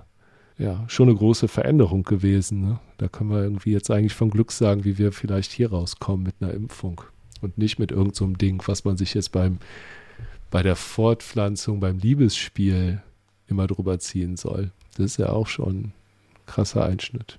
[0.58, 2.60] ja, schon eine große Veränderung gewesen.
[2.60, 2.80] Ne?
[2.98, 6.34] Da können wir irgendwie jetzt eigentlich von Glück sagen, wie wir vielleicht hier rauskommen mit
[6.40, 7.02] einer Impfung
[7.42, 9.58] und nicht mit irgendeinem so Ding, was man sich jetzt beim,
[10.50, 13.02] bei der Fortpflanzung, beim Liebesspiel
[13.48, 14.70] immer drüber ziehen soll.
[14.96, 15.92] Das ist ja auch schon ein
[16.46, 17.38] krasser Einschnitt.